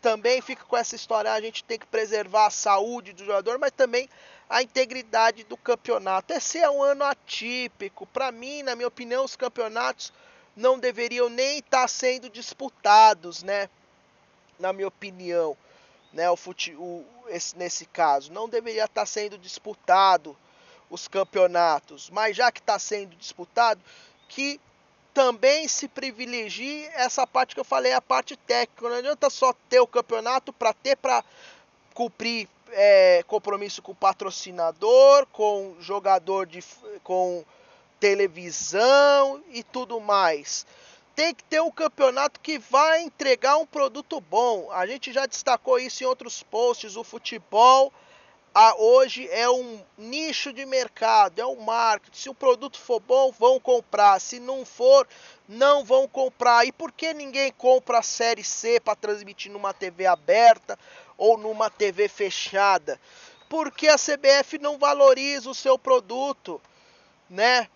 também 0.00 0.40
fica 0.40 0.64
com 0.64 0.76
essa 0.76 0.96
história, 0.96 1.32
a 1.32 1.40
gente 1.40 1.62
tem 1.62 1.78
que 1.78 1.86
preservar 1.86 2.46
a 2.46 2.50
saúde 2.50 3.12
do 3.12 3.24
jogador, 3.24 3.58
mas 3.58 3.70
também 3.70 4.08
a 4.48 4.62
integridade 4.62 5.44
do 5.44 5.56
campeonato. 5.56 6.32
Esse 6.32 6.58
é 6.58 6.68
um 6.70 6.82
ano 6.82 7.04
atípico. 7.04 8.06
Para 8.06 8.32
mim, 8.32 8.62
na 8.62 8.74
minha 8.74 8.88
opinião, 8.88 9.24
os 9.24 9.36
campeonatos 9.36 10.12
não 10.56 10.78
deveriam 10.78 11.28
nem 11.28 11.58
estar 11.58 11.82
tá 11.82 11.88
sendo 11.88 12.28
disputados, 12.28 13.42
né? 13.42 13.68
Na 14.58 14.72
minha 14.72 14.88
opinião, 14.88 15.56
né? 16.12 16.30
O, 16.30 16.36
fute, 16.36 16.74
o 16.74 17.04
esse, 17.28 17.56
nesse 17.56 17.86
caso, 17.86 18.32
não 18.32 18.48
deveria 18.48 18.84
estar 18.84 19.02
tá 19.02 19.06
sendo 19.06 19.38
disputado 19.38 20.36
os 20.88 21.06
campeonatos, 21.06 22.10
mas 22.10 22.36
já 22.36 22.50
que 22.50 22.58
está 22.58 22.78
sendo 22.78 23.14
disputado, 23.14 23.80
que 24.28 24.60
também 25.12 25.66
se 25.68 25.88
privilegie 25.88 26.88
essa 26.94 27.26
parte 27.26 27.54
que 27.54 27.60
eu 27.60 27.64
falei, 27.64 27.92
a 27.92 28.00
parte 28.00 28.36
técnica. 28.36 28.88
Não 28.88 28.96
adianta 28.96 29.30
só 29.30 29.52
ter 29.68 29.80
o 29.80 29.86
campeonato 29.86 30.52
para 30.52 30.72
ter 30.72 30.96
para 30.96 31.24
cumprir 31.94 32.48
é, 32.72 33.22
compromisso 33.26 33.82
com 33.82 33.94
patrocinador, 33.94 35.26
com 35.32 35.76
jogador 35.80 36.46
de 36.46 36.62
com 37.02 37.44
televisão 37.98 39.42
e 39.50 39.62
tudo 39.62 40.00
mais. 40.00 40.66
Tem 41.14 41.34
que 41.34 41.44
ter 41.44 41.60
um 41.60 41.70
campeonato 41.70 42.40
que 42.40 42.58
vai 42.58 43.02
entregar 43.02 43.56
um 43.58 43.66
produto 43.66 44.20
bom. 44.20 44.70
A 44.72 44.86
gente 44.86 45.12
já 45.12 45.26
destacou 45.26 45.78
isso 45.78 46.02
em 46.02 46.06
outros 46.06 46.42
posts. 46.42 46.96
O 46.96 47.04
futebol 47.04 47.92
a, 48.54 48.74
hoje 48.76 49.28
é 49.30 49.48
um 49.48 49.80
nicho 49.96 50.52
de 50.52 50.66
mercado, 50.66 51.40
é 51.40 51.46
um 51.46 51.60
marketing. 51.60 52.18
Se 52.18 52.28
o 52.28 52.34
produto 52.34 52.78
for 52.78 53.00
bom, 53.00 53.32
vão 53.38 53.60
comprar. 53.60 54.20
Se 54.20 54.40
não 54.40 54.64
for, 54.64 55.06
não 55.48 55.84
vão 55.84 56.08
comprar. 56.08 56.66
E 56.66 56.72
por 56.72 56.90
que 56.90 57.14
ninguém 57.14 57.52
compra 57.52 57.98
a 57.98 58.02
Série 58.02 58.42
C 58.42 58.80
para 58.80 58.96
transmitir 58.96 59.52
numa 59.52 59.72
TV 59.72 60.06
aberta 60.06 60.78
ou 61.16 61.38
numa 61.38 61.70
TV 61.70 62.08
fechada? 62.08 63.00
Porque 63.48 63.88
a 63.88 63.96
CBF 63.96 64.58
não 64.58 64.78
valoriza 64.78 65.48
o 65.48 65.54
seu 65.54 65.78
produto, 65.78 66.60
né? 67.28 67.68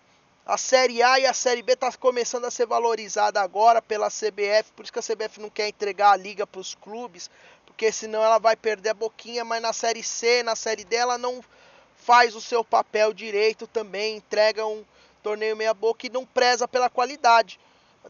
A 0.45 0.57
Série 0.57 1.01
A 1.01 1.19
e 1.19 1.25
a 1.25 1.33
Série 1.33 1.63
B 1.63 1.73
está 1.73 1.91
começando 1.93 2.45
a 2.45 2.51
ser 2.51 2.67
valorizada 2.67 3.41
agora 3.41 3.81
pela 3.81 4.09
CBF, 4.09 4.71
por 4.75 4.83
isso 4.83 4.93
que 4.93 4.99
a 4.99 5.01
CBF 5.01 5.41
não 5.41 5.49
quer 5.49 5.67
entregar 5.67 6.11
a 6.11 6.15
liga 6.15 6.45
para 6.45 6.61
os 6.61 6.75
clubes, 6.75 7.31
porque 7.75 7.91
senão 7.91 8.23
ela 8.23 8.39
vai 8.39 8.55
perder 8.55 8.91
a 8.91 8.93
boquinha, 8.93 9.43
mas 9.43 9.61
na 9.61 9.73
Série 9.73 10.01
C, 10.01 10.41
na 10.43 10.55
Série 10.55 10.85
D, 10.85 10.95
ela 10.95 11.17
não 11.17 11.43
faz 11.97 12.33
o 12.33 12.39
seu 12.39 12.63
papel 12.63 13.11
direito 13.11 13.67
também, 13.67 14.15
entrega 14.15 14.65
um 14.65 14.85
torneio 15.21 15.57
meia 15.57 15.73
boca 15.73 16.07
e 16.07 16.09
não 16.09 16.25
preza 16.25 16.69
pela 16.69 16.89
qualidade. 16.89 17.59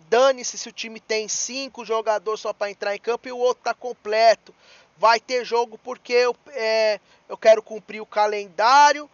Dane-se 0.08 0.56
se 0.56 0.70
o 0.70 0.72
time 0.72 1.00
tem 1.00 1.28
cinco 1.28 1.84
jogadores 1.84 2.42
só 2.42 2.54
para 2.54 2.70
entrar 2.70 2.96
em 2.96 3.00
campo 3.00 3.28
e 3.28 3.32
o 3.32 3.40
outro 3.40 3.64
tá 3.64 3.74
completo 3.74 4.54
vai 4.98 5.20
ter 5.20 5.44
jogo 5.44 5.80
porque 5.80 6.14
eu, 6.14 6.36
é, 6.50 7.00
eu 7.28 7.38
quero 7.38 7.62
cumprir 7.62 8.02
o 8.02 8.06
calendário 8.06 9.10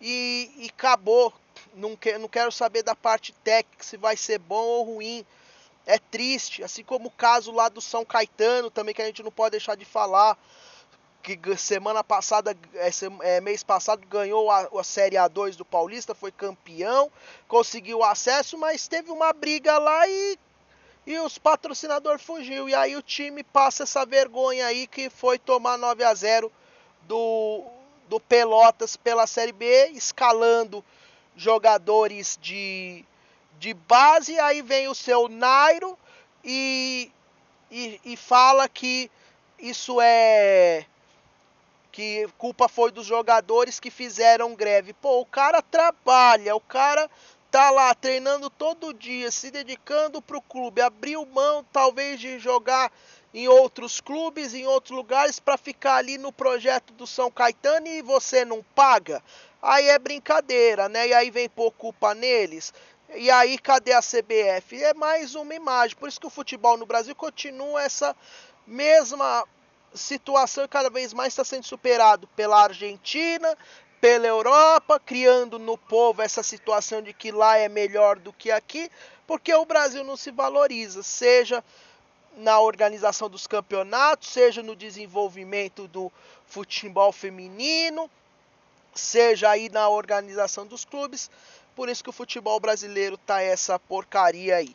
e, 0.00 0.50
e 0.56 0.66
acabou. 0.66 1.32
Não, 1.74 1.96
que, 1.96 2.18
não 2.18 2.28
quero 2.28 2.50
saber 2.50 2.82
da 2.82 2.94
parte 2.94 3.32
técnica 3.44 3.84
se 3.84 3.96
vai 3.96 4.16
ser 4.16 4.38
bom 4.40 4.64
ou 4.64 4.82
ruim. 4.94 5.24
É 5.86 5.98
triste, 5.98 6.62
assim 6.62 6.84
como 6.84 7.08
o 7.08 7.10
caso 7.10 7.50
lá 7.50 7.68
do 7.68 7.80
São 7.80 8.04
Caetano 8.04 8.70
também, 8.70 8.94
que 8.94 9.02
a 9.02 9.06
gente 9.06 9.22
não 9.22 9.32
pode 9.32 9.52
deixar 9.52 9.76
de 9.76 9.84
falar. 9.84 10.38
Que 11.22 11.38
semana 11.56 12.02
passada, 12.02 12.56
é, 12.74 12.90
é, 13.22 13.40
mês 13.40 13.62
passado, 13.62 14.04
ganhou 14.08 14.50
a, 14.50 14.68
a 14.78 14.84
Série 14.84 15.14
A2 15.14 15.54
do 15.54 15.64
Paulista, 15.64 16.16
foi 16.16 16.32
campeão, 16.32 17.10
conseguiu 17.46 18.02
acesso, 18.02 18.58
mas 18.58 18.88
teve 18.88 19.12
uma 19.12 19.32
briga 19.32 19.78
lá 19.78 20.08
e 20.08 20.36
e 21.06 21.18
os 21.18 21.38
patrocinadores 21.38 22.22
fugiu. 22.22 22.68
E 22.68 22.74
aí 22.74 22.96
o 22.96 23.02
time 23.02 23.42
passa 23.42 23.82
essa 23.82 24.06
vergonha 24.06 24.66
aí 24.66 24.86
que 24.86 25.10
foi 25.10 25.38
tomar 25.38 25.76
9 25.76 26.04
a 26.04 26.14
0 26.14 26.50
do, 27.02 27.64
do 28.08 28.20
Pelotas 28.20 28.96
pela 28.96 29.26
Série 29.26 29.52
B, 29.52 29.88
escalando 29.94 30.84
jogadores 31.36 32.38
de, 32.40 33.04
de 33.62 33.72
base. 33.72 34.38
Aí 34.40 34.60
vem 34.60 34.88
o 34.88 34.94
seu 34.94 35.28
Nairo 35.28 35.96
e, 36.44 37.10
e, 37.70 38.00
e 38.04 38.16
fala 38.16 38.68
que 38.68 39.08
isso 39.58 40.00
é 40.00 40.84
que 41.92 42.26
culpa 42.38 42.68
foi 42.68 42.90
dos 42.90 43.06
jogadores 43.06 43.78
que 43.78 43.90
fizeram 43.90 44.54
greve. 44.54 44.92
Pô, 44.94 45.20
o 45.20 45.26
cara 45.26 45.62
trabalha, 45.62 46.56
o 46.56 46.60
cara 46.60 47.08
tá 47.50 47.70
lá 47.70 47.94
treinando 47.94 48.48
todo 48.48 48.94
dia, 48.94 49.30
se 49.30 49.50
dedicando 49.50 50.20
para 50.22 50.38
o 50.38 50.42
clube, 50.42 50.80
abriu 50.80 51.24
mão 51.26 51.64
talvez 51.70 52.18
de 52.18 52.38
jogar 52.38 52.90
em 53.34 53.46
outros 53.46 54.00
clubes, 54.00 54.54
em 54.54 54.66
outros 54.66 54.96
lugares 54.96 55.38
para 55.38 55.58
ficar 55.58 55.96
ali 55.96 56.16
no 56.16 56.32
projeto 56.32 56.94
do 56.94 57.06
São 57.06 57.30
Caetano 57.30 57.86
e 57.86 58.00
você 58.00 58.42
não 58.44 58.64
paga, 58.74 59.22
aí 59.60 59.86
é 59.88 59.98
brincadeira, 59.98 60.88
né? 60.88 61.08
E 61.08 61.14
aí 61.14 61.30
vem 61.30 61.48
pôr 61.48 61.70
culpa 61.72 62.14
neles. 62.14 62.72
E 63.14 63.30
aí 63.30 63.58
cadê 63.58 63.92
a 63.92 64.00
CBF? 64.00 64.82
É 64.82 64.94
mais 64.94 65.34
uma 65.34 65.54
imagem. 65.54 65.96
Por 65.96 66.08
isso 66.08 66.20
que 66.20 66.26
o 66.26 66.30
futebol 66.30 66.76
no 66.76 66.86
Brasil 66.86 67.14
continua 67.14 67.82
essa 67.82 68.16
mesma 68.66 69.46
situação 69.94 70.64
e 70.64 70.68
cada 70.68 70.88
vez 70.88 71.12
mais 71.12 71.32
está 71.32 71.44
sendo 71.44 71.64
superado 71.64 72.26
pela 72.28 72.62
Argentina, 72.62 73.56
pela 74.00 74.26
Europa, 74.26 74.98
criando 74.98 75.58
no 75.58 75.76
povo 75.76 76.22
essa 76.22 76.42
situação 76.42 77.02
de 77.02 77.12
que 77.12 77.30
lá 77.30 77.58
é 77.58 77.68
melhor 77.68 78.18
do 78.18 78.32
que 78.32 78.50
aqui, 78.50 78.90
porque 79.26 79.52
o 79.54 79.66
Brasil 79.66 80.02
não 80.02 80.16
se 80.16 80.30
valoriza, 80.30 81.02
seja 81.02 81.62
na 82.36 82.60
organização 82.60 83.28
dos 83.28 83.46
campeonatos, 83.46 84.30
seja 84.30 84.62
no 84.62 84.74
desenvolvimento 84.74 85.86
do 85.86 86.10
futebol 86.46 87.12
feminino, 87.12 88.10
seja 88.94 89.50
aí 89.50 89.68
na 89.68 89.88
organização 89.88 90.66
dos 90.66 90.84
clubes. 90.84 91.30
Por 91.74 91.88
isso 91.88 92.02
que 92.04 92.10
o 92.10 92.12
futebol 92.12 92.58
brasileiro 92.60 93.16
tá 93.16 93.40
essa 93.40 93.78
porcaria 93.78 94.56
aí. 94.56 94.74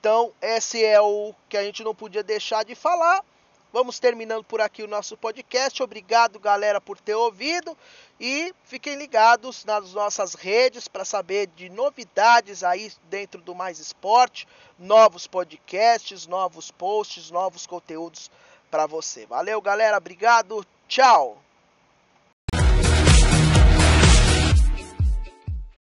Então, 0.00 0.32
esse 0.40 0.84
é 0.84 1.00
o 1.00 1.34
que 1.48 1.56
a 1.56 1.62
gente 1.62 1.84
não 1.84 1.94
podia 1.94 2.22
deixar 2.22 2.64
de 2.64 2.74
falar. 2.74 3.24
Vamos 3.72 3.98
terminando 3.98 4.44
por 4.44 4.60
aqui 4.60 4.82
o 4.82 4.88
nosso 4.88 5.16
podcast. 5.16 5.82
Obrigado, 5.82 6.38
galera, 6.38 6.78
por 6.78 7.00
ter 7.00 7.14
ouvido. 7.14 7.76
E 8.20 8.54
fiquem 8.64 8.96
ligados 8.96 9.64
nas 9.64 9.94
nossas 9.94 10.34
redes 10.34 10.88
para 10.88 11.06
saber 11.06 11.46
de 11.56 11.70
novidades 11.70 12.62
aí 12.62 12.92
dentro 13.08 13.40
do 13.40 13.54
Mais 13.54 13.78
Esporte, 13.78 14.46
novos 14.78 15.26
podcasts, 15.26 16.26
novos 16.26 16.70
posts, 16.70 17.30
novos 17.30 17.66
conteúdos 17.66 18.30
para 18.70 18.86
você. 18.86 19.24
Valeu, 19.24 19.60
galera. 19.62 19.96
Obrigado. 19.96 20.66
Tchau. 20.86 21.42